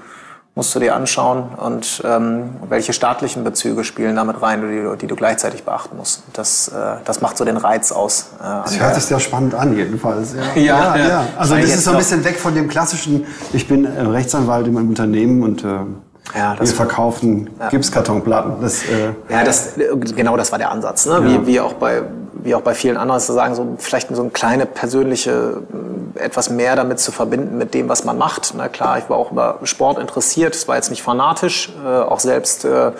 musst 0.55 0.73
du 0.73 0.79
dir 0.79 0.95
anschauen 0.95 1.49
und 1.57 2.01
ähm, 2.05 2.51
welche 2.69 2.93
staatlichen 2.93 3.43
Bezüge 3.43 3.83
spielen 3.83 4.15
damit 4.15 4.41
rein, 4.41 4.61
die, 4.61 4.97
die 4.97 5.07
du 5.07 5.17
gleichzeitig 5.17 5.65
beachten 5.65 5.97
musst. 5.97 6.23
Das, 6.31 6.69
äh, 6.69 6.71
das 7.03 7.19
macht 7.19 7.37
so 7.37 7.43
den 7.43 7.57
Reiz 7.57 7.91
aus. 7.91 8.29
Äh, 8.39 8.43
das 8.63 8.79
hört 8.79 8.95
sich 8.95 9.03
sehr 9.03 9.19
spannend 9.19 9.53
an, 9.53 9.75
jedenfalls. 9.75 10.33
Ja, 10.33 10.55
ja, 10.55 10.97
ja. 10.97 11.07
ja. 11.07 11.27
Also 11.37 11.55
das 11.57 11.65
ist 11.65 11.83
so 11.83 11.91
ein 11.91 11.97
bisschen 11.97 12.23
weg 12.23 12.39
von 12.39 12.55
dem 12.55 12.69
klassischen, 12.69 13.25
ich 13.51 13.67
bin 13.67 13.83
äh, 13.83 14.01
Rechtsanwalt 14.01 14.65
in 14.67 14.73
meinem 14.73 14.89
Unternehmen 14.89 15.43
und 15.43 15.65
äh, 15.65 15.79
ja, 16.33 16.55
wir 16.57 16.67
verkaufen 16.67 17.49
ja. 17.59 17.69
Gipskartonplatten. 17.69 18.53
Das, 18.61 18.83
äh 18.83 19.11
ja, 19.29 19.43
das, 19.43 19.73
genau 20.15 20.37
das 20.37 20.51
war 20.51 20.57
der 20.57 20.71
Ansatz. 20.71 21.05
Ne? 21.05 21.23
Wie, 21.23 21.47
wie, 21.47 21.59
auch 21.59 21.73
bei, 21.73 22.01
wie 22.33 22.55
auch 22.55 22.61
bei 22.61 22.73
vielen 22.73 22.97
anderen 22.97 23.19
zu 23.21 23.33
sagen, 23.33 23.55
so 23.55 23.75
vielleicht 23.77 24.13
so 24.15 24.21
eine 24.21 24.31
kleine 24.31 24.65
persönliche, 24.65 25.57
etwas 26.15 26.49
mehr 26.49 26.75
damit 26.75 26.99
zu 26.99 27.11
verbinden 27.11 27.57
mit 27.57 27.73
dem, 27.73 27.89
was 27.89 28.03
man 28.03 28.17
macht. 28.17 28.53
Na 28.55 28.67
klar, 28.69 28.97
ich 28.97 29.09
war 29.09 29.17
auch 29.17 29.31
über 29.31 29.59
Sport 29.63 29.99
interessiert, 29.99 30.55
es 30.55 30.67
war 30.67 30.75
jetzt 30.75 30.89
nicht 30.89 31.03
fanatisch, 31.03 31.71
äh, 31.85 31.87
auch 31.87 32.19
selbst 32.19 32.65
äh, 32.65 32.91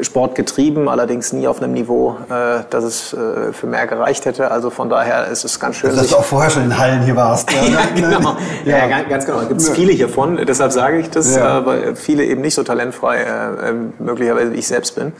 Sport 0.00 0.34
getrieben, 0.34 0.88
allerdings 0.88 1.32
nie 1.32 1.46
auf 1.46 1.62
einem 1.62 1.72
Niveau, 1.72 2.16
äh, 2.28 2.64
dass 2.70 2.82
es 2.82 3.12
äh, 3.12 3.52
für 3.52 3.68
mehr 3.68 3.86
gereicht 3.86 4.24
hätte. 4.24 4.50
Also 4.50 4.70
von 4.70 4.90
daher 4.90 5.28
ist 5.28 5.44
es 5.44 5.60
ganz 5.60 5.76
schön. 5.76 5.94
Dass 5.94 6.08
du 6.08 6.16
auch 6.16 6.24
vorher 6.24 6.50
schon 6.50 6.64
in 6.64 6.76
Hallen 6.76 7.02
hier 7.02 7.14
warst. 7.14 7.52
ja, 7.52 7.62
ja, 7.68 7.80
genau. 7.94 8.36
Ja, 8.64 8.88
ja, 8.88 9.02
ganz 9.02 9.26
genau. 9.26 9.40
Gibt 9.46 9.60
es 9.60 9.68
viele 9.68 9.92
hiervon, 9.92 10.44
deshalb 10.44 10.72
sage 10.72 10.98
ich 10.98 11.10
das, 11.10 11.36
ja. 11.36 11.60
äh, 11.60 11.66
weil 11.66 11.96
viele 11.96 12.24
eben 12.24 12.40
nicht 12.40 12.54
so 12.54 12.64
talentfrei 12.64 13.18
äh, 13.18 13.72
möglicherweise 14.02 14.52
wie 14.52 14.56
ich 14.56 14.66
selbst 14.66 14.96
bin. 14.96 15.12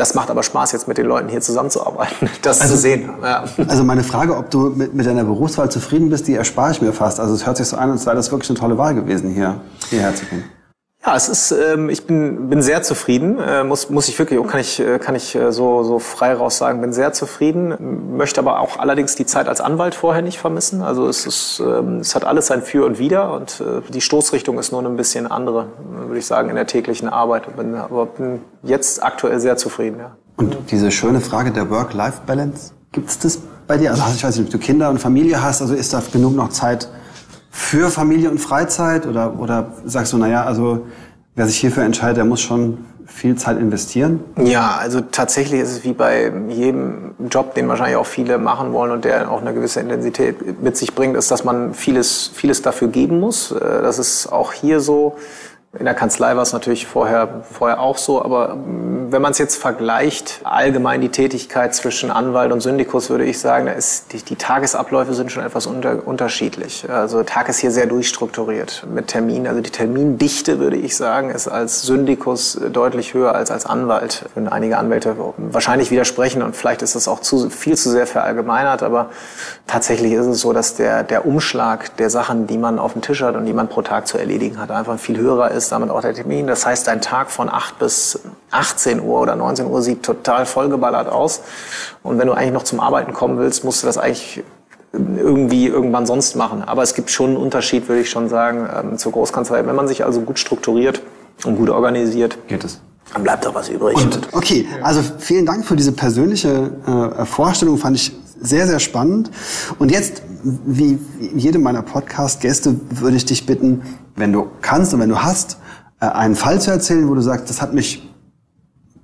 Das 0.00 0.14
macht 0.14 0.30
aber 0.30 0.42
Spaß, 0.42 0.72
jetzt 0.72 0.88
mit 0.88 0.96
den 0.96 1.04
Leuten 1.04 1.28
hier 1.28 1.42
zusammenzuarbeiten, 1.42 2.30
das 2.42 2.62
also, 2.62 2.74
zu 2.74 2.80
sehen. 2.80 3.10
Ja. 3.22 3.44
Also 3.68 3.84
meine 3.84 4.02
Frage, 4.02 4.34
ob 4.34 4.48
du 4.48 4.70
mit, 4.70 4.94
mit 4.94 5.04
deiner 5.04 5.24
Berufswahl 5.24 5.70
zufrieden 5.70 6.08
bist, 6.08 6.26
die 6.26 6.36
erspare 6.36 6.70
ich 6.70 6.80
mir 6.80 6.94
fast. 6.94 7.20
Also 7.20 7.34
es 7.34 7.44
hört 7.44 7.58
sich 7.58 7.66
so 7.66 7.76
an, 7.76 7.90
als 7.90 8.06
wäre 8.06 8.16
das 8.16 8.32
wirklich 8.32 8.48
eine 8.48 8.58
tolle 8.58 8.78
Wahl 8.78 8.94
gewesen, 8.94 9.28
hier 9.34 9.60
hierher 9.90 10.14
zu 10.14 10.24
gehen. 10.24 10.44
Ja, 11.04 11.16
es 11.16 11.30
ist, 11.30 11.50
ähm, 11.50 11.88
ich 11.88 12.06
bin, 12.06 12.50
bin 12.50 12.60
sehr 12.60 12.82
zufrieden, 12.82 13.38
äh, 13.38 13.64
muss, 13.64 13.88
muss 13.88 14.08
ich 14.08 14.18
wirklich, 14.18 14.38
kann 14.46 14.60
ich, 14.60 14.80
äh, 14.80 14.98
kann 14.98 15.14
ich 15.14 15.34
äh, 15.34 15.50
so, 15.50 15.82
so 15.82 15.98
frei 15.98 16.34
raus 16.34 16.58
sagen, 16.58 16.82
bin 16.82 16.92
sehr 16.92 17.14
zufrieden, 17.14 18.18
möchte 18.18 18.38
aber 18.38 18.60
auch 18.60 18.78
allerdings 18.78 19.14
die 19.14 19.24
Zeit 19.24 19.48
als 19.48 19.62
Anwalt 19.62 19.94
vorher 19.94 20.20
nicht 20.20 20.38
vermissen. 20.38 20.82
Also 20.82 21.08
es, 21.08 21.24
ist, 21.24 21.62
ähm, 21.64 22.00
es 22.00 22.14
hat 22.14 22.26
alles 22.26 22.48
sein 22.48 22.60
Für 22.60 22.84
und 22.84 22.98
Wider 22.98 23.32
und 23.32 23.62
äh, 23.62 23.80
die 23.90 24.02
Stoßrichtung 24.02 24.58
ist 24.58 24.72
nur 24.72 24.82
ein 24.82 24.96
bisschen 24.96 25.26
andere, 25.26 25.68
würde 26.06 26.18
ich 26.18 26.26
sagen, 26.26 26.50
in 26.50 26.56
der 26.56 26.66
täglichen 26.66 27.08
Arbeit. 27.08 27.56
Bin, 27.56 27.74
aber 27.76 28.04
bin 28.04 28.42
jetzt 28.62 29.02
aktuell 29.02 29.40
sehr 29.40 29.56
zufrieden, 29.56 30.00
ja. 30.00 30.16
Und 30.36 30.56
diese 30.70 30.90
schöne 30.90 31.20
Frage 31.20 31.50
der 31.50 31.70
Work-Life-Balance, 31.70 32.72
gibt's 32.92 33.18
das 33.18 33.38
bei 33.66 33.78
dir? 33.78 33.92
Also 33.92 34.02
ich 34.14 34.22
weiß 34.22 34.36
nicht, 34.36 34.46
ob 34.46 34.52
du 34.52 34.58
Kinder 34.58 34.90
und 34.90 34.98
Familie 34.98 35.42
hast, 35.42 35.62
also 35.62 35.72
ist 35.74 35.94
da 35.94 36.02
genug 36.12 36.36
noch 36.36 36.50
Zeit 36.50 36.88
für 37.50 37.90
Familie 37.90 38.30
und 38.30 38.38
Freizeit 38.38 39.06
oder, 39.06 39.38
oder 39.38 39.72
sagst 39.84 40.12
du, 40.12 40.18
naja, 40.18 40.44
also 40.44 40.86
wer 41.34 41.46
sich 41.46 41.58
hierfür 41.58 41.82
entscheidet, 41.82 42.16
der 42.16 42.24
muss 42.24 42.40
schon 42.40 42.78
viel 43.06 43.34
Zeit 43.34 43.58
investieren? 43.58 44.20
Ja, 44.40 44.76
also 44.80 45.00
tatsächlich 45.00 45.60
ist 45.60 45.70
es 45.72 45.84
wie 45.84 45.92
bei 45.92 46.32
jedem 46.48 47.14
Job, 47.30 47.54
den 47.54 47.68
wahrscheinlich 47.68 47.96
auch 47.96 48.06
viele 48.06 48.38
machen 48.38 48.72
wollen 48.72 48.92
und 48.92 49.04
der 49.04 49.30
auch 49.30 49.40
eine 49.40 49.52
gewisse 49.52 49.80
Intensität 49.80 50.62
mit 50.62 50.76
sich 50.76 50.94
bringt, 50.94 51.16
ist, 51.16 51.30
dass 51.30 51.44
man 51.44 51.74
vieles, 51.74 52.30
vieles 52.32 52.62
dafür 52.62 52.88
geben 52.88 53.18
muss. 53.20 53.50
Äh, 53.50 53.58
das 53.58 53.98
ist 53.98 54.32
auch 54.32 54.52
hier 54.52 54.80
so. 54.80 55.16
In 55.78 55.84
der 55.84 55.94
Kanzlei 55.94 56.34
war 56.34 56.42
es 56.42 56.52
natürlich 56.52 56.88
vorher, 56.88 57.44
vorher 57.48 57.78
auch 57.78 57.96
so, 57.96 58.24
aber 58.24 58.56
mm, 58.56 59.12
wenn 59.12 59.22
man 59.22 59.30
es 59.30 59.38
jetzt 59.38 59.54
vergleicht, 59.54 60.40
allgemein 60.42 61.00
die 61.00 61.10
Tätigkeit 61.10 61.76
zwischen 61.76 62.10
Anwalt 62.10 62.50
und 62.50 62.60
Syndikus, 62.60 63.08
würde 63.08 63.24
ich 63.24 63.38
sagen, 63.38 63.66
da 63.66 63.72
ist 63.72 64.12
die, 64.12 64.18
die 64.18 64.34
Tagesabläufe 64.34 65.14
sind 65.14 65.30
schon 65.30 65.44
etwas 65.44 65.68
unter, 65.68 66.08
unterschiedlich. 66.08 66.90
Also 66.90 67.22
Tag 67.22 67.48
ist 67.48 67.58
hier 67.58 67.70
sehr 67.70 67.86
durchstrukturiert 67.86 68.84
mit 68.92 69.06
Terminen. 69.06 69.46
Also 69.46 69.60
die 69.60 69.70
Termindichte, 69.70 70.58
würde 70.58 70.76
ich 70.76 70.96
sagen, 70.96 71.30
ist 71.30 71.46
als 71.46 71.82
Syndikus 71.82 72.60
deutlich 72.72 73.14
höher 73.14 73.36
als 73.36 73.52
als 73.52 73.64
Anwalt. 73.64 74.24
Würden 74.34 74.48
einige 74.48 74.76
Anwälte 74.76 75.14
wahrscheinlich 75.36 75.92
widersprechen 75.92 76.42
und 76.42 76.56
vielleicht 76.56 76.82
ist 76.82 76.96
das 76.96 77.06
auch 77.06 77.20
zu, 77.20 77.48
viel 77.48 77.76
zu 77.76 77.90
sehr 77.90 78.08
verallgemeinert, 78.08 78.82
aber 78.82 79.10
tatsächlich 79.68 80.14
ist 80.14 80.26
es 80.26 80.40
so, 80.40 80.52
dass 80.52 80.74
der, 80.74 81.04
der 81.04 81.26
Umschlag 81.26 81.96
der 81.98 82.10
Sachen, 82.10 82.48
die 82.48 82.58
man 82.58 82.80
auf 82.80 82.94
dem 82.94 83.02
Tisch 83.02 83.22
hat 83.22 83.36
und 83.36 83.46
die 83.46 83.52
man 83.52 83.68
pro 83.68 83.82
Tag 83.82 84.08
zu 84.08 84.18
erledigen 84.18 84.58
hat, 84.58 84.72
einfach 84.72 84.98
viel 84.98 85.16
höher 85.16 85.48
ist 85.52 85.59
ist 85.64 85.72
damit 85.72 85.90
auch 85.90 86.00
der 86.00 86.14
Termin. 86.14 86.46
Das 86.46 86.66
heißt, 86.66 86.86
dein 86.86 87.00
Tag 87.00 87.30
von 87.30 87.48
8 87.48 87.78
bis 87.78 88.20
18 88.50 89.00
Uhr 89.00 89.20
oder 89.20 89.36
19 89.36 89.66
Uhr 89.66 89.82
sieht 89.82 90.02
total 90.02 90.46
vollgeballert 90.46 91.08
aus. 91.08 91.42
Und 92.02 92.18
wenn 92.18 92.26
du 92.26 92.32
eigentlich 92.32 92.52
noch 92.52 92.64
zum 92.64 92.80
Arbeiten 92.80 93.12
kommen 93.12 93.38
willst, 93.38 93.64
musst 93.64 93.82
du 93.82 93.86
das 93.86 93.98
eigentlich 93.98 94.42
irgendwie 94.92 95.66
irgendwann 95.66 96.06
sonst 96.06 96.34
machen. 96.34 96.62
Aber 96.62 96.82
es 96.82 96.94
gibt 96.94 97.10
schon 97.10 97.30
einen 97.30 97.36
Unterschied, 97.36 97.88
würde 97.88 98.02
ich 98.02 98.10
schon 98.10 98.28
sagen, 98.28 98.68
ähm, 98.74 98.98
zur 98.98 99.12
Großkanzlei. 99.12 99.64
Wenn 99.66 99.76
man 99.76 99.86
sich 99.86 100.04
also 100.04 100.20
gut 100.22 100.38
strukturiert 100.38 101.02
und 101.44 101.56
gut 101.56 101.70
organisiert, 101.70 102.36
geht 102.48 102.64
es. 102.64 102.80
Dann 103.12 103.22
bleibt 103.22 103.44
da 103.44 103.54
was 103.54 103.68
übrig. 103.68 103.96
Und, 103.96 104.20
okay, 104.32 104.66
also 104.82 105.00
vielen 105.18 105.46
Dank 105.46 105.64
für 105.64 105.76
diese 105.76 105.92
persönliche 105.92 106.70
äh, 107.18 107.24
Vorstellung, 107.24 107.76
fand 107.76 107.96
ich 107.96 108.12
sehr, 108.40 108.66
sehr 108.66 108.78
spannend. 108.78 109.30
Und 109.78 109.90
jetzt, 109.90 110.22
wie 110.42 110.98
jede 111.34 111.58
meiner 111.58 111.82
Podcast-Gäste, 111.82 112.76
würde 112.90 113.16
ich 113.16 113.24
dich 113.24 113.46
bitten, 113.46 113.82
wenn 114.20 114.32
du 114.32 114.48
kannst 114.60 114.94
und 114.94 115.00
wenn 115.00 115.08
du 115.08 115.22
hast, 115.22 115.58
äh, 116.00 116.06
einen 116.06 116.36
Fall 116.36 116.60
zu 116.60 116.70
erzählen, 116.70 117.08
wo 117.08 117.14
du 117.14 117.20
sagst, 117.20 117.50
das 117.50 117.60
hat 117.60 117.74
mich 117.74 118.08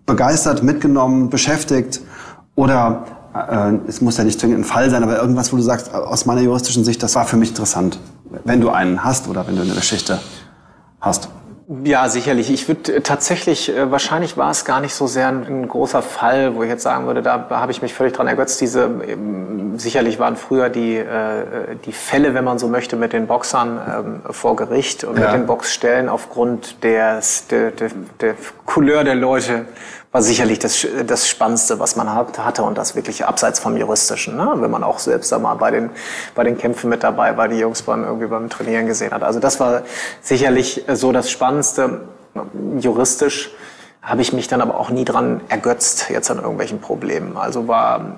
begeistert, 0.06 0.62
mitgenommen, 0.62 1.30
beschäftigt 1.30 2.00
oder 2.54 3.04
äh, 3.34 3.72
es 3.88 4.00
muss 4.00 4.16
ja 4.16 4.24
nicht 4.24 4.40
zwingend 4.40 4.60
ein 4.60 4.64
Fall 4.64 4.88
sein, 4.90 5.02
aber 5.02 5.18
irgendwas, 5.20 5.52
wo 5.52 5.56
du 5.56 5.62
sagst, 5.62 5.92
aus 5.92 6.26
meiner 6.26 6.42
juristischen 6.42 6.84
Sicht, 6.84 7.02
das 7.02 7.14
war 7.16 7.24
für 7.24 7.36
mich 7.36 7.50
interessant, 7.50 7.98
wenn 8.44 8.60
du 8.60 8.70
einen 8.70 9.02
hast 9.02 9.28
oder 9.28 9.46
wenn 9.46 9.56
du 9.56 9.62
eine 9.62 9.74
Geschichte 9.74 10.20
hast. 11.00 11.28
Ja, 11.82 12.08
sicherlich. 12.08 12.48
Ich 12.50 12.68
würde 12.68 13.02
tatsächlich, 13.02 13.74
äh, 13.74 13.90
wahrscheinlich 13.90 14.36
war 14.36 14.52
es 14.52 14.64
gar 14.64 14.80
nicht 14.80 14.94
so 14.94 15.08
sehr 15.08 15.26
ein, 15.26 15.44
ein, 15.46 15.68
großer 15.68 16.00
Fall, 16.00 16.54
wo 16.54 16.62
ich 16.62 16.68
jetzt 16.68 16.84
sagen 16.84 17.06
würde, 17.06 17.22
da 17.22 17.48
habe 17.50 17.72
ich 17.72 17.82
mich 17.82 17.92
völlig 17.92 18.12
dran 18.12 18.28
ergötzt. 18.28 18.60
Diese, 18.60 18.84
ähm, 18.84 19.76
sicherlich 19.76 20.20
waren 20.20 20.36
früher 20.36 20.68
die, 20.68 20.96
äh, 20.96 21.74
die 21.84 21.92
Fälle, 21.92 22.34
wenn 22.34 22.44
man 22.44 22.60
so 22.60 22.68
möchte, 22.68 22.94
mit 22.94 23.12
den 23.12 23.26
Boxern 23.26 24.22
ähm, 24.24 24.32
vor 24.32 24.54
Gericht 24.54 25.02
und 25.02 25.18
ja. 25.18 25.24
mit 25.24 25.34
den 25.34 25.46
Boxstellen 25.46 26.08
aufgrund 26.08 26.84
des, 26.84 27.48
der, 27.48 27.72
der, 27.72 27.90
der 28.20 28.34
Couleur 28.64 29.02
der 29.02 29.16
Leute 29.16 29.64
war 30.16 30.22
sicherlich 30.22 30.58
das, 30.58 30.86
das 31.06 31.28
Spannendste, 31.28 31.78
was 31.78 31.94
man 31.94 32.14
hatte 32.14 32.62
und 32.62 32.78
das 32.78 32.96
wirklich 32.96 33.26
abseits 33.26 33.60
vom 33.60 33.76
Juristischen. 33.76 34.34
Ne? 34.34 34.50
Wenn 34.54 34.70
man 34.70 34.82
auch 34.82 34.98
selbst 34.98 35.30
da 35.30 35.38
mal 35.38 35.56
bei 35.56 35.70
den, 35.70 35.90
bei 36.34 36.42
den 36.42 36.56
Kämpfen 36.56 36.88
mit 36.88 37.02
dabei 37.02 37.36
war, 37.36 37.48
die 37.48 37.58
Jungs 37.58 37.82
beim, 37.82 38.02
irgendwie 38.02 38.26
beim 38.26 38.48
Trainieren 38.48 38.86
gesehen 38.86 39.12
hat. 39.12 39.22
Also 39.22 39.40
das 39.40 39.60
war 39.60 39.82
sicherlich 40.22 40.86
so 40.88 41.12
das 41.12 41.30
Spannendste 41.30 42.00
juristisch 42.78 43.50
habe 44.00 44.22
ich 44.22 44.32
mich 44.32 44.48
dann 44.48 44.62
aber 44.62 44.80
auch 44.80 44.88
nie 44.88 45.04
dran 45.04 45.42
ergötzt 45.50 46.08
jetzt 46.08 46.30
an 46.30 46.38
irgendwelchen 46.38 46.80
Problemen. 46.80 47.36
Also 47.36 47.68
war 47.68 48.16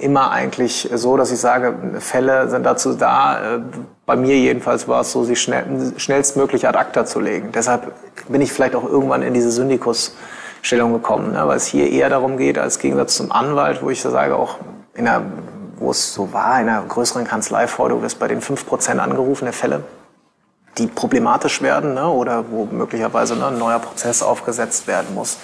immer 0.00 0.32
eigentlich 0.32 0.88
so, 0.94 1.16
dass 1.16 1.30
ich 1.30 1.38
sage, 1.38 1.74
Fälle 2.00 2.48
sind 2.48 2.64
dazu 2.64 2.94
da, 2.94 3.56
äh, 3.56 3.60
bei 4.04 4.16
mir 4.16 4.36
jedenfalls 4.36 4.88
war 4.88 5.02
es 5.02 5.12
so, 5.12 5.22
sie 5.22 5.36
schnell, 5.36 5.92
schnellstmöglich 5.96 6.66
ad 6.66 6.76
acta 6.76 7.04
zu 7.04 7.20
legen. 7.20 7.50
Deshalb 7.54 7.92
bin 8.28 8.40
ich 8.40 8.52
vielleicht 8.52 8.74
auch 8.74 8.84
irgendwann 8.84 9.22
in 9.22 9.32
diese 9.32 9.52
Syndikus 9.52 10.16
Stellung 10.66 10.92
gekommen, 10.92 11.32
ne? 11.32 11.46
weil 11.46 11.56
es 11.56 11.66
hier 11.66 11.88
eher 11.88 12.08
darum 12.08 12.36
geht, 12.36 12.58
als 12.58 12.80
Gegensatz 12.80 13.14
zum 13.14 13.30
Anwalt, 13.30 13.82
wo 13.82 13.90
ich 13.90 14.02
sage, 14.02 14.34
auch 14.34 14.56
in 14.94 15.06
einer, 15.06 15.22
wo 15.76 15.92
es 15.92 16.12
so 16.12 16.32
war, 16.32 16.60
in 16.60 16.68
einer 16.68 16.82
größeren 16.82 17.24
Kanzlei 17.24 17.68
vor, 17.68 17.88
du 17.88 18.02
wirst 18.02 18.18
bei 18.18 18.26
den 18.26 18.40
5% 18.40 18.98
angerufene 18.98 19.52
Fälle, 19.52 19.84
die 20.76 20.88
problematisch 20.88 21.62
werden 21.62 21.94
ne? 21.94 22.08
oder 22.08 22.46
wo 22.50 22.64
möglicherweise 22.64 23.36
ne, 23.36 23.46
ein 23.46 23.58
neuer 23.58 23.78
Prozess 23.78 24.24
aufgesetzt 24.24 24.88
werden 24.88 25.14
muss. 25.14 25.38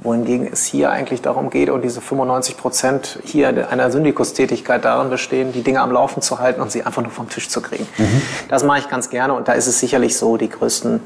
Wohingegen 0.00 0.46
es 0.52 0.66
hier 0.66 0.90
eigentlich 0.90 1.22
darum 1.22 1.48
geht 1.48 1.70
und 1.70 1.80
diese 1.80 2.02
95 2.02 2.58
Prozent 2.58 3.18
hier 3.24 3.70
einer 3.70 3.90
Syndikustätigkeit 3.90 4.84
darin 4.84 5.08
bestehen, 5.08 5.52
die 5.52 5.62
Dinge 5.62 5.80
am 5.80 5.90
Laufen 5.90 6.20
zu 6.20 6.38
halten 6.38 6.60
und 6.60 6.70
sie 6.70 6.82
einfach 6.82 7.00
nur 7.00 7.10
vom 7.10 7.30
Tisch 7.30 7.48
zu 7.48 7.62
kriegen. 7.62 7.88
Mhm. 7.96 8.20
Das 8.50 8.62
mache 8.62 8.80
ich 8.80 8.90
ganz 8.90 9.08
gerne 9.08 9.32
und 9.32 9.48
da 9.48 9.54
ist 9.54 9.68
es 9.68 9.80
sicherlich 9.80 10.18
so, 10.18 10.36
die 10.36 10.50
größten 10.50 11.00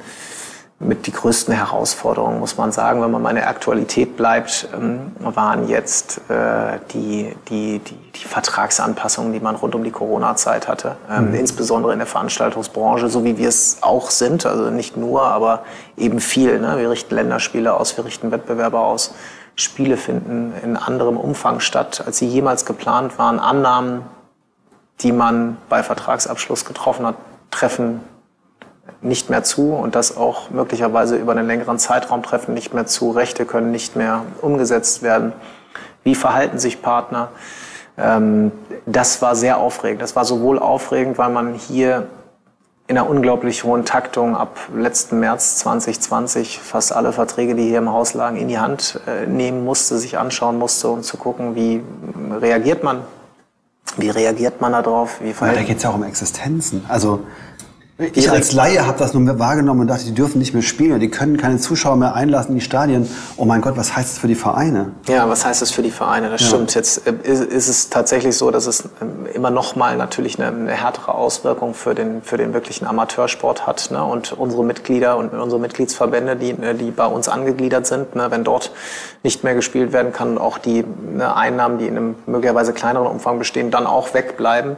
mit 0.83 1.07
die 1.07 1.13
größten 1.13 1.53
Herausforderungen, 1.53 2.41
muss 2.41 2.57
man 2.57 2.73
sagen, 2.73 3.03
wenn 3.03 3.11
man 3.11 3.21
mal 3.21 3.31
in 3.31 3.37
der 3.37 3.51
Aktualität 3.51 4.17
bleibt, 4.17 4.67
ähm, 4.75 5.13
waren 5.21 5.69
jetzt 5.69 6.23
äh, 6.31 6.79
die, 6.95 7.37
die, 7.51 7.81
die, 7.81 7.95
die 7.95 8.25
Vertragsanpassungen, 8.25 9.35
die 9.35 9.41
man 9.41 9.57
rund 9.57 9.75
um 9.75 9.85
die 9.85 9.91
Corona-Zeit 9.91 10.69
hatte, 10.69 10.97
ähm, 11.11 11.29
mhm. 11.29 11.35
insbesondere 11.35 11.93
in 11.93 11.99
der 11.99 12.07
Veranstaltungsbranche, 12.07 13.11
so 13.11 13.25
wie 13.25 13.37
wir 13.37 13.51
es 13.51 13.83
auch 13.83 14.11
sind, 14.11 14.47
also 14.47 14.71
nicht 14.71 14.97
nur, 14.97 15.23
aber 15.23 15.65
eben 15.99 16.19
viel. 16.19 16.59
Ne? 16.59 16.79
Wir 16.79 16.89
richten 16.89 17.15
Länderspiele 17.15 17.75
aus, 17.75 17.99
wir 17.99 18.07
richten 18.07 18.31
Wettbewerbe 18.31 18.79
aus. 18.79 19.13
Spiele 19.57 19.99
finden 19.99 20.55
in 20.65 20.79
anderem 20.79 21.19
Umfang 21.19 21.61
statt, 21.61 22.03
als 22.07 22.17
sie 22.17 22.27
jemals 22.27 22.65
geplant 22.65 23.19
waren. 23.19 23.39
Annahmen, 23.39 24.03
die 25.01 25.13
man 25.13 25.59
bei 25.69 25.83
Vertragsabschluss 25.83 26.65
getroffen 26.65 27.05
hat, 27.05 27.17
treffen 27.51 28.01
nicht 29.03 29.31
mehr 29.31 29.43
zu 29.43 29.73
und 29.73 29.95
das 29.95 30.17
auch 30.17 30.51
möglicherweise 30.51 31.17
über 31.17 31.33
einen 31.33 31.47
längeren 31.47 31.79
Zeitraum 31.79 32.23
treffen 32.23 32.55
nicht 32.55 32.75
mehr 32.75 32.87
zu. 32.87 33.11
Rechte 33.11 33.47
können 33.47 33.71
nicht 33.71 33.97
mehr 33.97 34.25
umgesetzt 34.41 35.03
werden. 35.03 35.33
Wie 36.05 36.15
verhalten 36.15 36.59
sich 36.59 36.83
Partner? 36.83 37.29
Ähm, 37.99 38.53
das 38.87 39.23
war 39.23 39.35
sehr 39.37 39.59
aufregend. 39.59 40.03
Das 40.03 40.17
war 40.17 40.25
sowohl 40.25 40.59
aufregend, 40.59 41.19
weil 41.19 41.31
man 41.31 41.55
hier 41.55 42.09
in 42.91 42.99
einer 42.99 43.09
unglaublich 43.09 43.63
hohen 43.63 43.85
Taktung 43.85 44.37
ab 44.37 44.59
letzten 44.75 45.21
März 45.21 45.59
2020 45.59 46.59
fast 46.59 46.93
alle 46.93 47.13
Verträge, 47.13 47.55
die 47.55 47.63
hier 47.63 47.79
im 47.79 47.93
Haus 47.93 48.15
lagen, 48.15 48.37
in 48.37 48.49
die 48.49 48.59
Hand 48.59 48.99
äh, 49.07 49.27
nehmen 49.27 49.65
musste, 49.65 49.97
sich 49.99 50.19
anschauen 50.19 50.59
musste, 50.59 50.89
um 50.89 51.03
zu 51.03 51.17
gucken, 51.17 51.55
wie 51.55 51.83
reagiert 52.41 52.83
man, 52.83 53.03
wie 53.97 54.11
reagiert 54.11 54.61
man 54.61 54.73
darauf, 54.73 55.21
wie 55.21 55.33
verhält. 55.33 55.59
Da 55.59 55.63
geht 55.63 55.77
es 55.77 55.85
ja 55.85 55.91
auch 55.91 55.95
um 55.95 56.03
Existenzen. 56.03 56.85
Also 56.89 57.21
ich 58.15 58.31
als 58.31 58.53
Laie 58.53 58.87
habe 58.87 58.99
das 58.99 59.13
nur 59.13 59.39
wahrgenommen 59.39 59.83
und 59.83 59.87
dachte, 59.89 60.05
die 60.05 60.15
dürfen 60.15 60.39
nicht 60.39 60.55
mehr 60.55 60.63
spielen 60.63 60.93
und 60.93 61.01
die 61.01 61.11
können 61.11 61.37
keine 61.37 61.59
Zuschauer 61.59 61.97
mehr 61.97 62.15
einlassen 62.15 62.53
in 62.53 62.59
die 62.59 62.65
Stadien. 62.65 63.09
Oh 63.37 63.45
mein 63.45 63.61
Gott, 63.61 63.77
was 63.77 63.95
heißt 63.95 64.13
das 64.13 64.19
für 64.19 64.27
die 64.27 64.35
Vereine? 64.35 64.93
Ja, 65.07 65.29
was 65.29 65.45
heißt 65.45 65.61
das 65.61 65.71
für 65.71 65.83
die 65.83 65.91
Vereine? 65.91 66.31
Das 66.31 66.41
ja. 66.41 66.49
stimmt. 66.49 66.75
Jetzt 66.75 67.07
äh, 67.07 67.13
ist, 67.23 67.69
es 67.69 67.91
tatsächlich 67.91 68.37
so, 68.37 68.51
dass 68.51 68.67
es 68.67 68.85
ähm, 69.03 69.27
immer 69.35 69.51
noch 69.51 69.77
mal 69.77 69.97
natürlich 69.97 70.41
eine, 70.41 70.71
härtere 70.71 71.15
Auswirkung 71.15 71.75
für 71.75 71.95
den, 71.95 72.23
für 72.23 72.39
den 72.39 72.55
wirklichen 72.55 72.87
Amateursport 72.87 73.67
hat. 73.67 73.91
Ne? 73.91 74.03
Und 74.03 74.33
unsere 74.33 74.65
Mitglieder 74.65 75.17
und 75.19 75.33
unsere 75.33 75.61
Mitgliedsverbände, 75.61 76.37
die, 76.37 76.51
äh, 76.51 76.75
die 76.75 76.91
bei 76.91 77.07
uns 77.07 77.29
angegliedert 77.29 77.87
sind, 77.87 78.17
ne? 78.17 78.31
wenn 78.31 78.45
dort 78.45 78.73
nicht 79.23 79.45
mehr 79.45 79.55
gespielt 79.55 79.93
werden 79.93 80.13
kann, 80.13 80.39
auch 80.39 80.57
die 80.59 80.85
ne, 81.13 81.37
Einnahmen, 81.37 81.79
die 81.79 81.87
in 81.87 81.97
einem 81.97 82.15
möglicherweise 82.27 82.73
kleineren 82.73 83.07
Umfang 83.07 83.39
bestehen, 83.39 83.71
dann 83.71 83.87
auch 83.87 84.15
wegbleiben 84.15 84.77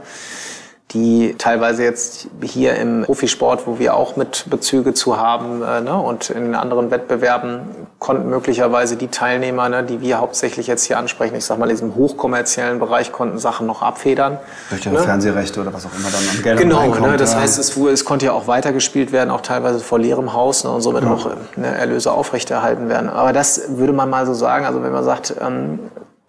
die 0.95 1.35
teilweise 1.39 1.83
jetzt 1.85 2.29
hier 2.43 2.77
im 2.77 3.03
Profisport, 3.03 3.67
wo 3.67 3.79
wir 3.79 3.95
auch 3.95 4.17
mit 4.17 4.47
Bezüge 4.51 4.95
zu 4.95 5.19
haben 5.19 5.63
äh, 5.63 5.81
ne, 5.81 5.95
und 5.97 6.31
in 6.31 6.55
anderen 6.55 6.91
Wettbewerben 6.91 7.61
konnten 7.99 8.29
möglicherweise 8.29 8.97
die 8.97 9.09
Teilnehmer, 9.09 9.69
ne, 9.69 9.85
die 9.85 10.01
wir 10.01 10.19
hauptsächlich 10.19 10.67
jetzt 10.67 10.85
hier 10.85 10.99
ansprechen, 10.99 11.37
ich 11.37 11.45
sag 11.45 11.59
mal 11.59 11.67
in 11.67 11.77
diesem 11.77 11.95
hochkommerziellen 11.95 12.79
Bereich, 12.79 13.13
konnten 13.13 13.39
Sachen 13.39 13.67
noch 13.67 13.83
abfedern. 13.83 14.39
Durch 14.71 14.85
ihre 14.85 14.97
ne? 14.97 15.01
Fernsehrechte 15.03 15.61
oder 15.61 15.73
was 15.73 15.87
auch 15.87 15.95
immer 15.97 16.11
dann 16.11 16.23
am 16.37 16.43
Geld 16.43 16.59
Genau, 16.59 16.95
ne, 16.95 17.17
das 17.17 17.37
heißt, 17.37 17.59
es, 17.59 17.77
es 17.77 18.05
konnte 18.05 18.27
ja 18.27 18.33
auch 18.33 18.47
weitergespielt 18.47 19.13
werden, 19.13 19.31
auch 19.31 19.41
teilweise 19.41 19.81
vor 19.81 19.99
leerem 19.99 20.33
Haus 20.33 20.65
ne, 20.65 20.71
und 20.71 20.83
somit 20.83 21.05
ja. 21.05 21.13
auch 21.13 21.31
ne, 21.57 21.67
Erlöse 21.67 22.13
aufrechterhalten 22.13 22.89
werden. 22.89 23.09
Aber 23.09 23.33
das 23.33 23.63
würde 23.77 23.93
man 23.93 24.11
mal 24.11 24.27
so 24.27 24.35
sagen, 24.35 24.67
also 24.67 24.83
wenn 24.83 24.93
man 24.93 25.05
sagt, 25.05 25.35
ähm, 25.41 25.79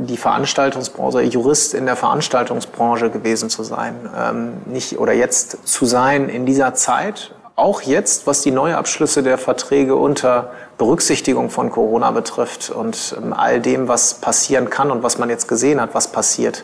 die 0.07 0.17
Veranstaltungsbranche, 0.17 1.21
Jurist 1.21 1.73
in 1.73 1.85
der 1.85 1.95
Veranstaltungsbranche 1.95 3.09
gewesen 3.09 3.49
zu 3.49 3.63
sein, 3.63 4.09
ähm, 4.17 4.53
nicht 4.65 4.99
oder 4.99 5.13
jetzt 5.13 5.67
zu 5.67 5.85
sein 5.85 6.29
in 6.29 6.45
dieser 6.45 6.73
Zeit, 6.73 7.33
auch 7.55 7.81
jetzt, 7.81 8.25
was 8.25 8.41
die 8.41 8.51
Neuabschlüsse 8.51 9.21
der 9.21 9.37
Verträge 9.37 9.95
unter 9.95 10.51
Berücksichtigung 10.79 11.51
von 11.51 11.69
Corona 11.69 12.09
betrifft 12.11 12.71
und 12.71 13.15
ähm, 13.17 13.31
all 13.31 13.61
dem, 13.61 13.87
was 13.87 14.15
passieren 14.15 14.69
kann 14.69 14.89
und 14.89 15.03
was 15.03 15.19
man 15.19 15.29
jetzt 15.29 15.47
gesehen 15.47 15.79
hat, 15.79 15.93
was 15.93 16.11
passiert, 16.11 16.63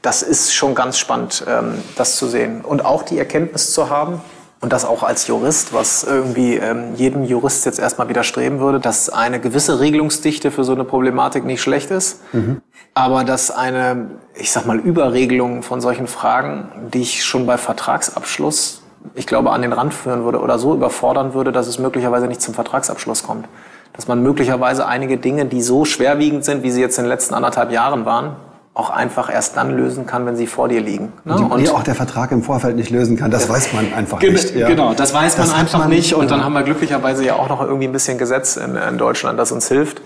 das 0.00 0.22
ist 0.22 0.54
schon 0.54 0.74
ganz 0.76 0.96
spannend, 0.96 1.44
ähm, 1.48 1.82
das 1.96 2.16
zu 2.16 2.28
sehen 2.28 2.60
und 2.64 2.84
auch 2.84 3.02
die 3.02 3.18
Erkenntnis 3.18 3.72
zu 3.72 3.90
haben, 3.90 4.20
und 4.60 4.72
das 4.72 4.84
auch 4.84 5.02
als 5.02 5.26
Jurist, 5.28 5.72
was 5.72 6.02
irgendwie 6.02 6.56
ähm, 6.56 6.94
jedem 6.96 7.24
Jurist 7.24 7.64
jetzt 7.64 7.78
erstmal 7.78 8.08
widerstreben 8.08 8.58
würde, 8.58 8.80
dass 8.80 9.08
eine 9.08 9.40
gewisse 9.40 9.78
Regelungsdichte 9.78 10.50
für 10.50 10.64
so 10.64 10.72
eine 10.72 10.84
Problematik 10.84 11.44
nicht 11.44 11.62
schlecht 11.62 11.90
ist, 11.90 12.20
mhm. 12.32 12.60
aber 12.94 13.24
dass 13.24 13.50
eine, 13.50 14.10
ich 14.34 14.50
sag 14.50 14.66
mal, 14.66 14.78
Überregelung 14.78 15.62
von 15.62 15.80
solchen 15.80 16.08
Fragen, 16.08 16.90
die 16.92 17.02
ich 17.02 17.24
schon 17.24 17.46
bei 17.46 17.56
Vertragsabschluss, 17.56 18.82
ich 19.14 19.26
glaube, 19.26 19.50
an 19.52 19.62
den 19.62 19.72
Rand 19.72 19.94
führen 19.94 20.24
würde 20.24 20.40
oder 20.40 20.58
so 20.58 20.74
überfordern 20.74 21.34
würde, 21.34 21.52
dass 21.52 21.68
es 21.68 21.78
möglicherweise 21.78 22.26
nicht 22.26 22.42
zum 22.42 22.54
Vertragsabschluss 22.54 23.22
kommt. 23.22 23.46
Dass 23.92 24.08
man 24.08 24.22
möglicherweise 24.22 24.86
einige 24.86 25.18
Dinge, 25.18 25.46
die 25.46 25.62
so 25.62 25.84
schwerwiegend 25.84 26.44
sind, 26.44 26.62
wie 26.62 26.70
sie 26.70 26.80
jetzt 26.80 26.98
in 26.98 27.04
den 27.04 27.08
letzten 27.08 27.34
anderthalb 27.34 27.70
Jahren 27.70 28.04
waren, 28.04 28.36
auch 28.78 28.90
einfach 28.90 29.28
erst 29.28 29.56
dann 29.56 29.76
lösen 29.76 30.06
kann, 30.06 30.24
wenn 30.24 30.36
sie 30.36 30.46
vor 30.46 30.68
dir 30.68 30.80
liegen. 30.80 31.12
Ne? 31.24 31.34
Die, 31.36 31.42
und 31.42 31.60
die 31.60 31.68
auch 31.68 31.82
der 31.82 31.96
Vertrag 31.96 32.30
im 32.30 32.44
Vorfeld 32.44 32.76
nicht 32.76 32.90
lösen 32.90 33.16
kann, 33.16 33.32
das 33.32 33.48
weiß 33.48 33.72
man 33.72 33.92
einfach 33.92 34.22
nicht. 34.22 34.54
Ja. 34.54 34.68
Genau, 34.68 34.94
das 34.94 35.12
weiß 35.12 35.34
das 35.34 35.48
man 35.48 35.56
einfach 35.56 35.80
man, 35.80 35.88
nicht. 35.88 36.14
Und 36.14 36.22
ja. 36.22 36.28
dann 36.28 36.44
haben 36.44 36.52
wir 36.52 36.62
glücklicherweise 36.62 37.24
ja 37.24 37.34
auch 37.34 37.48
noch 37.48 37.60
irgendwie 37.60 37.88
ein 37.88 37.92
bisschen 37.92 38.18
Gesetz 38.18 38.56
in, 38.56 38.76
in 38.76 38.96
Deutschland, 38.96 39.36
das 39.36 39.50
uns 39.50 39.66
hilft. 39.66 40.00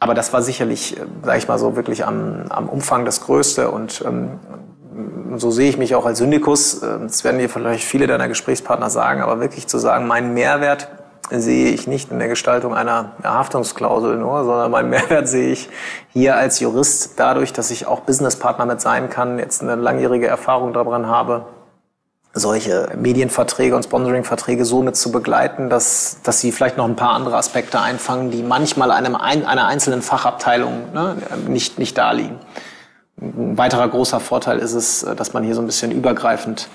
Aber 0.00 0.14
das 0.14 0.32
war 0.32 0.40
sicherlich, 0.40 0.96
sage 1.22 1.36
ich 1.36 1.48
mal 1.48 1.58
so, 1.58 1.76
wirklich 1.76 2.06
am, 2.06 2.46
am 2.48 2.70
Umfang 2.70 3.04
das 3.04 3.20
Größte. 3.20 3.70
Und 3.70 4.02
ähm, 4.06 4.38
so 5.36 5.50
sehe 5.50 5.68
ich 5.68 5.76
mich 5.76 5.94
auch 5.94 6.06
als 6.06 6.16
Syndikus. 6.16 6.80
Das 6.80 7.24
werden 7.24 7.38
dir 7.38 7.50
vielleicht 7.50 7.84
viele 7.84 8.06
deiner 8.06 8.28
Gesprächspartner 8.28 8.88
sagen, 8.88 9.20
aber 9.20 9.40
wirklich 9.40 9.66
zu 9.66 9.76
sagen, 9.76 10.06
mein 10.06 10.32
Mehrwert 10.32 10.88
sehe 11.30 11.70
ich 11.70 11.86
nicht 11.86 12.10
in 12.10 12.18
der 12.18 12.28
Gestaltung 12.28 12.74
einer 12.74 13.12
Haftungsklausel 13.22 14.16
nur, 14.16 14.44
sondern 14.44 14.70
meinen 14.70 14.90
Mehrwert 14.90 15.28
sehe 15.28 15.52
ich 15.52 15.68
hier 16.12 16.36
als 16.36 16.60
Jurist 16.60 17.14
dadurch, 17.16 17.52
dass 17.52 17.70
ich 17.70 17.86
auch 17.86 18.00
Businesspartner 18.00 18.66
mit 18.66 18.80
sein 18.80 19.10
kann, 19.10 19.38
jetzt 19.38 19.62
eine 19.62 19.74
langjährige 19.76 20.26
Erfahrung 20.26 20.72
daran 20.72 21.06
habe, 21.06 21.46
solche 22.34 22.88
Medienverträge 22.96 23.76
und 23.76 23.84
Sponsoringverträge 23.84 24.64
so 24.64 24.82
mit 24.82 24.96
zu 24.96 25.12
begleiten, 25.12 25.70
dass, 25.70 26.18
dass 26.24 26.40
sie 26.40 26.50
vielleicht 26.50 26.76
noch 26.76 26.84
ein 26.84 26.96
paar 26.96 27.12
andere 27.12 27.36
Aspekte 27.36 27.80
einfangen, 27.80 28.32
die 28.32 28.42
manchmal 28.42 28.90
einem, 28.90 29.14
einer 29.14 29.66
einzelnen 29.66 30.02
Fachabteilung 30.02 30.92
ne, 30.92 31.16
nicht, 31.46 31.78
nicht 31.78 31.96
da 31.96 32.10
liegen. 32.10 32.40
Ein 33.20 33.56
weiterer 33.56 33.88
großer 33.88 34.18
Vorteil 34.18 34.58
ist 34.58 34.74
es, 34.74 35.06
dass 35.16 35.32
man 35.32 35.44
hier 35.44 35.54
so 35.54 35.62
ein 35.62 35.66
bisschen 35.66 35.92
übergreifend, 35.92 36.68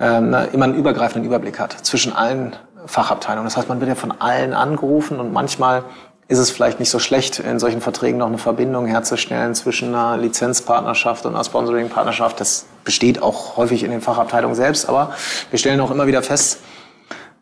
äh, 0.00 0.18
immer 0.18 0.64
einen 0.64 0.74
übergreifenden 0.74 1.24
Überblick 1.24 1.60
hat 1.60 1.72
zwischen 1.72 2.12
allen 2.12 2.56
Fachabteilung. 2.88 3.44
Das 3.44 3.56
heißt, 3.56 3.68
man 3.68 3.80
wird 3.80 3.88
ja 3.88 3.94
von 3.94 4.12
allen 4.20 4.54
angerufen 4.54 5.20
und 5.20 5.32
manchmal 5.32 5.84
ist 6.26 6.38
es 6.38 6.50
vielleicht 6.50 6.78
nicht 6.78 6.90
so 6.90 6.98
schlecht, 6.98 7.38
in 7.38 7.58
solchen 7.58 7.80
Verträgen 7.80 8.18
noch 8.18 8.26
eine 8.26 8.36
Verbindung 8.38 8.86
herzustellen 8.86 9.54
zwischen 9.54 9.94
einer 9.94 10.18
Lizenzpartnerschaft 10.18 11.24
und 11.24 11.34
einer 11.34 11.44
Sponsoringpartnerschaft. 11.44 12.38
Das 12.40 12.66
besteht 12.84 13.22
auch 13.22 13.56
häufig 13.56 13.82
in 13.82 13.90
den 13.90 14.02
Fachabteilungen 14.02 14.54
selbst, 14.54 14.88
aber 14.88 15.14
wir 15.50 15.58
stellen 15.58 15.80
auch 15.80 15.90
immer 15.90 16.06
wieder 16.06 16.22
fest, 16.22 16.58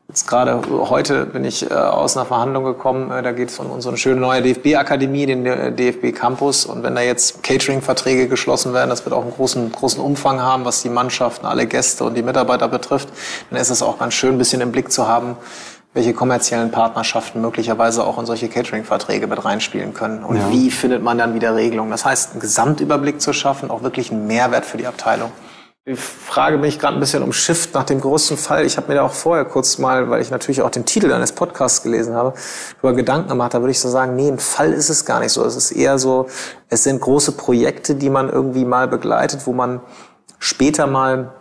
Jetzt 0.08 0.28
gerade 0.28 0.62
heute 0.70 1.26
bin 1.26 1.44
ich 1.44 1.68
äh, 1.68 1.74
aus 1.74 2.16
einer 2.16 2.26
Verhandlung 2.26 2.62
gekommen, 2.62 3.10
äh, 3.10 3.22
da 3.22 3.32
geht 3.32 3.50
es 3.50 3.58
um 3.58 3.70
unsere 3.72 3.96
schöne 3.96 4.20
neue 4.20 4.40
DFB-Akademie, 4.40 5.26
den 5.26 5.44
äh, 5.44 5.72
DFB 5.72 6.16
Campus. 6.16 6.64
Und 6.64 6.84
wenn 6.84 6.94
da 6.94 7.00
jetzt 7.00 7.42
Catering-Verträge 7.42 8.28
geschlossen 8.28 8.72
werden, 8.72 8.88
das 8.88 9.04
wird 9.04 9.12
auch 9.14 9.22
einen 9.22 9.32
großen, 9.32 9.72
großen 9.72 10.00
Umfang 10.00 10.40
haben, 10.40 10.64
was 10.64 10.82
die 10.82 10.90
Mannschaften, 10.90 11.44
alle 11.44 11.66
Gäste 11.66 12.04
und 12.04 12.14
die 12.14 12.22
Mitarbeiter 12.22 12.68
betrifft, 12.68 13.08
dann 13.50 13.60
ist 13.60 13.70
es 13.70 13.82
auch 13.82 13.98
ganz 13.98 14.14
schön, 14.14 14.36
ein 14.36 14.38
bisschen 14.38 14.60
im 14.60 14.70
Blick 14.70 14.92
zu 14.92 15.08
haben, 15.08 15.36
welche 15.92 16.14
kommerziellen 16.14 16.70
Partnerschaften 16.70 17.40
möglicherweise 17.40 18.06
auch 18.06 18.18
in 18.18 18.26
solche 18.26 18.48
Catering-Verträge 18.48 19.26
mit 19.26 19.44
reinspielen 19.44 19.92
können. 19.92 20.22
Und 20.22 20.36
ja. 20.36 20.50
wie 20.50 20.70
findet 20.70 21.02
man 21.02 21.18
dann 21.18 21.34
wieder 21.34 21.56
Regelungen? 21.56 21.90
Das 21.90 22.04
heißt, 22.04 22.32
einen 22.32 22.40
Gesamtüberblick 22.40 23.20
zu 23.20 23.32
schaffen, 23.32 23.72
auch 23.72 23.82
wirklich 23.82 24.12
einen 24.12 24.28
Mehrwert 24.28 24.66
für 24.66 24.76
die 24.76 24.86
Abteilung. 24.86 25.32
Die 25.88 25.94
Frage 25.94 26.58
bin 26.58 26.68
ich 26.68 26.80
gerade 26.80 26.94
ein 26.96 27.00
bisschen 27.00 27.22
umschifft 27.22 27.72
nach 27.74 27.84
dem 27.84 28.00
größten 28.00 28.36
Fall. 28.36 28.66
Ich 28.66 28.76
habe 28.76 28.88
mir 28.88 28.96
da 28.96 29.02
auch 29.02 29.12
vorher 29.12 29.44
kurz 29.44 29.78
mal, 29.78 30.10
weil 30.10 30.20
ich 30.20 30.32
natürlich 30.32 30.60
auch 30.60 30.70
den 30.70 30.84
Titel 30.84 31.08
deines 31.08 31.30
Podcasts 31.30 31.84
gelesen 31.84 32.12
habe, 32.12 32.34
über 32.80 32.92
Gedanken 32.92 33.28
gemacht. 33.28 33.54
Da 33.54 33.60
würde 33.60 33.70
ich 33.70 33.78
so 33.78 33.88
sagen, 33.88 34.16
nee, 34.16 34.26
ein 34.26 34.40
Fall 34.40 34.72
ist 34.72 34.88
es 34.88 35.04
gar 35.04 35.20
nicht 35.20 35.30
so. 35.30 35.44
Es 35.44 35.54
ist 35.54 35.70
eher 35.70 36.00
so, 36.00 36.26
es 36.70 36.82
sind 36.82 37.00
große 37.00 37.32
Projekte, 37.32 37.94
die 37.94 38.10
man 38.10 38.28
irgendwie 38.28 38.64
mal 38.64 38.88
begleitet, 38.88 39.46
wo 39.46 39.52
man 39.52 39.80
später 40.40 40.88
mal 40.88 41.34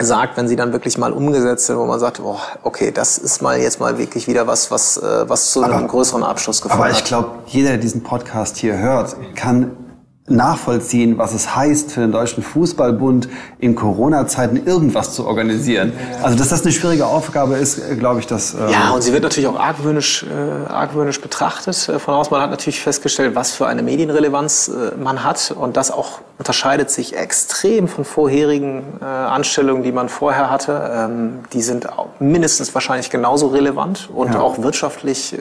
sagt, 0.00 0.38
wenn 0.38 0.48
sie 0.48 0.56
dann 0.56 0.72
wirklich 0.72 0.96
mal 0.96 1.12
umgesetzt 1.12 1.66
sind, 1.66 1.76
wo 1.76 1.84
man 1.84 2.00
sagt, 2.00 2.20
oh, 2.20 2.38
okay, 2.62 2.92
das 2.92 3.18
ist 3.18 3.42
mal 3.42 3.58
jetzt 3.58 3.80
mal 3.80 3.98
wirklich 3.98 4.26
wieder 4.26 4.46
was, 4.46 4.70
was, 4.70 4.96
äh, 4.96 5.28
was 5.28 5.50
zu 5.50 5.62
einem 5.62 5.86
größeren 5.86 6.22
Abschluss 6.22 6.62
geführt 6.62 6.80
hat. 6.80 6.86
Aber 6.86 6.90
ich 6.90 7.04
glaube, 7.04 7.32
jeder, 7.48 7.68
der 7.68 7.78
diesen 7.78 8.02
Podcast 8.02 8.56
hier 8.56 8.78
hört, 8.78 9.14
kann 9.34 9.89
nachvollziehen, 10.30 11.18
was 11.18 11.34
es 11.34 11.54
heißt 11.54 11.92
für 11.92 12.00
den 12.00 12.12
Deutschen 12.12 12.42
Fußballbund 12.42 13.28
in 13.58 13.74
Corona-Zeiten 13.74 14.66
irgendwas 14.66 15.14
zu 15.14 15.26
organisieren. 15.26 15.92
Also 16.22 16.38
dass 16.38 16.48
das 16.48 16.62
eine 16.62 16.72
schwierige 16.72 17.06
Aufgabe 17.06 17.56
ist, 17.56 17.98
glaube 17.98 18.20
ich, 18.20 18.26
dass... 18.26 18.54
Ähm 18.54 18.68
ja, 18.70 18.90
und 18.90 19.02
sie 19.02 19.12
wird 19.12 19.22
natürlich 19.22 19.48
auch 19.48 19.58
argwöhnisch, 19.58 20.24
äh, 20.24 20.70
argwöhnisch 20.70 21.20
betrachtet. 21.20 21.88
Äh, 21.88 21.98
von 21.98 22.14
aus, 22.14 22.30
man 22.30 22.40
hat 22.40 22.50
natürlich 22.50 22.80
festgestellt, 22.80 23.34
was 23.34 23.52
für 23.52 23.66
eine 23.66 23.82
Medienrelevanz 23.82 24.68
äh, 24.68 24.96
man 24.96 25.24
hat 25.24 25.54
und 25.56 25.76
das 25.76 25.90
auch 25.90 26.20
unterscheidet 26.38 26.90
sich 26.90 27.14
extrem 27.14 27.86
von 27.86 28.06
vorherigen 28.06 28.82
äh, 29.02 29.04
Anstellungen, 29.04 29.82
die 29.82 29.92
man 29.92 30.08
vorher 30.08 30.50
hatte. 30.50 30.90
Ähm, 30.94 31.40
die 31.52 31.60
sind 31.60 31.86
mindestens 32.18 32.72
wahrscheinlich 32.74 33.10
genauso 33.10 33.48
relevant 33.48 34.08
und 34.14 34.32
ja. 34.32 34.40
auch 34.40 34.62
wirtschaftlich 34.62 35.34
äh, 35.34 35.38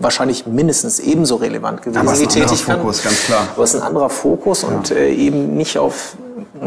wahrscheinlich 0.00 0.46
mindestens 0.46 0.98
ebenso 1.00 1.36
relevant 1.36 1.82
gewesen. 1.82 1.98
Aber 1.98 2.12
es 2.12 2.20
ist 2.20 2.36
ein 2.36 2.42
anderer 2.42 2.56
Fokus, 2.56 3.02
ganz 3.02 3.24
klar. 3.24 3.48
Aber 3.54 3.64
es 3.64 3.74
ist 3.74 3.80
ein 3.80 3.86
anderer 3.86 4.10
Fokus 4.10 4.62
ja. 4.62 4.68
und 4.68 4.90
äh, 4.90 5.10
eben 5.10 5.56
nicht 5.56 5.78
auf 5.78 6.16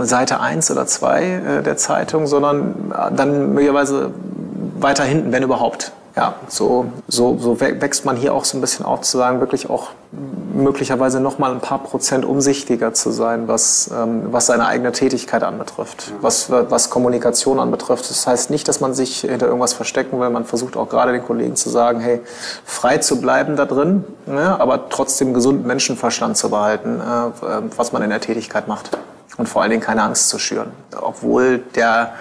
Seite 0.02 0.40
1 0.40 0.72
oder 0.72 0.86
2 0.86 1.24
äh, 1.24 1.64
der 1.64 1.78
Zeitung, 1.78 2.28
sondern 2.28 2.92
äh, 2.92 3.14
dann 3.16 3.54
möglicherweise 3.54 4.12
weiter 4.80 5.04
hinten, 5.04 5.32
wenn 5.32 5.44
überhaupt 5.44 5.92
ja, 6.16 6.36
so, 6.48 6.86
so, 7.10 7.38
so 7.38 7.60
wächst 7.60 8.06
man 8.06 8.16
hier 8.16 8.34
auch 8.34 8.46
so 8.46 8.58
ein 8.58 8.62
bisschen 8.62 8.86
auf, 8.86 9.02
zu 9.02 9.18
sagen, 9.18 9.42
wirklich 9.42 9.70
auch 9.70 9.90
möglicherweise 10.54 11.20
noch 11.20 11.40
mal 11.40 11.52
ein 11.52 11.60
paar 11.60 11.80
Prozent 11.80 12.24
umsichtiger 12.24 12.94
zu 12.94 13.12
sein, 13.12 13.50
was, 13.50 13.92
ähm, 13.94 14.28
was 14.32 14.46
seine 14.46 14.66
eigene 14.66 14.94
Tätigkeit 14.94 15.44
anbetrifft, 15.44 16.14
was, 16.22 16.50
was 16.50 16.90
Kommunikation 16.90 17.60
anbetrifft. 17.60 18.10
Das 18.10 18.26
heißt 18.26 18.50
nicht, 18.50 18.66
dass 18.70 18.80
man 18.80 18.94
sich 18.94 19.22
hinter 19.22 19.48
irgendwas 19.48 19.74
verstecken 19.74 20.18
will. 20.22 20.30
Man 20.30 20.46
versucht 20.46 20.78
auch 20.78 20.88
gerade 20.88 21.12
den 21.12 21.24
Kollegen 21.26 21.58
zu 21.58 21.70
sagen, 21.70 22.00
hey, 22.00 22.22
frei 22.64 23.00
zu 23.00 23.20
bleiben 23.20 23.58
da 23.58 23.66
drin, 23.66 24.06
ne, 24.26 24.58
aber 24.58 24.88
trotzdem 24.88 25.34
gesunden 25.34 25.68
Menschenverstand 25.68 26.38
zu 26.38 26.50
behalten, 26.50 27.02
äh, 27.02 27.62
was 27.76 27.92
man 27.92 28.02
in 28.02 28.10
der 28.10 28.22
Tätigkeit 28.22 28.70
macht. 28.70 28.90
und 29.38 29.50
vor 29.50 29.62
allen 29.62 29.72
Dingen 29.72 29.84
keine 29.84 30.04
Angst 30.04 30.30
zu 30.30 30.40
schüren. 30.40 30.72
Obwohl 31.00 31.60
der, 31.76 32.14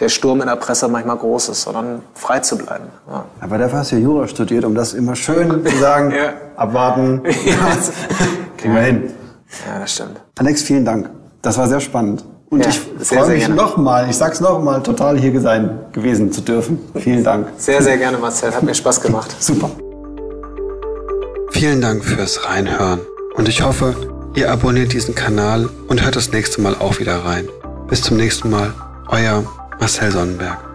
der 0.00 0.08
Sturm 0.08 0.40
in 0.40 0.46
der 0.46 0.56
Presse 0.56 0.86
manchmal 0.88 1.16
groß 1.16 1.48
ist, 1.48 1.62
sondern 1.62 2.02
frei 2.14 2.38
zu 2.40 2.56
bleiben. 2.56 2.84
Ja. 3.10 3.24
Aber 3.40 3.58
dafür 3.58 3.80
hast 3.80 3.90
du 3.92 3.96
ja 3.96 4.02
Jura 4.02 4.28
studiert, 4.28 4.64
um 4.64 4.74
das 4.74 4.94
immer 4.94 5.16
schön 5.16 5.64
zu 5.66 5.76
sagen, 5.78 6.10
Ja. 6.16 6.32
abwarten, 6.56 7.22
kriegen 8.56 8.74
wir 8.74 8.82
hin. 8.82 9.10
ja, 9.66 9.80
das 9.80 9.94
stimmt. 9.94 10.20
Alex, 10.38 10.62
vielen 10.62 10.84
Dank. 10.84 11.10
Das 11.42 11.58
war 11.58 11.66
sehr 11.68 11.80
spannend. 11.80 12.24
Und 12.50 12.64
Ja, 12.64 12.70
ich 12.70 13.08
freue 13.08 13.28
mich 13.34 13.48
nochmal, 13.48 14.08
ich 14.08 14.16
sag's 14.16 14.40
nochmal, 14.40 14.82
total 14.82 15.18
hier 15.18 15.38
sein 15.40 15.78
gewesen 15.92 16.32
zu 16.32 16.40
dürfen. 16.40 16.78
Vielen 16.94 17.22
Dank. 17.24 17.48
Sehr, 17.58 17.82
sehr 17.82 17.98
gerne, 17.98 18.18
Marcel. 18.18 18.54
Hat 18.54 18.62
mir 18.62 18.74
Spaß 18.74 19.00
gemacht. 19.00 19.34
Super. 19.40 19.70
Vielen 21.50 21.80
Dank 21.80 22.04
fürs 22.04 22.46
Reinhören. 22.48 23.00
Und 23.34 23.48
ich 23.48 23.62
hoffe, 23.62 23.94
ihr 24.34 24.50
abonniert 24.50 24.92
diesen 24.92 25.14
Kanal 25.14 25.68
und 25.88 26.04
hört 26.04 26.16
das 26.16 26.30
nächste 26.32 26.60
Mal 26.60 26.74
auch 26.78 26.98
wieder 27.00 27.24
rein. 27.24 27.48
Bis 27.88 28.02
zum 28.02 28.16
nächsten 28.16 28.48
Mal. 28.50 28.72
Euer 29.08 29.42
Marcel 29.80 30.10
Sonnenberg. 30.12 30.67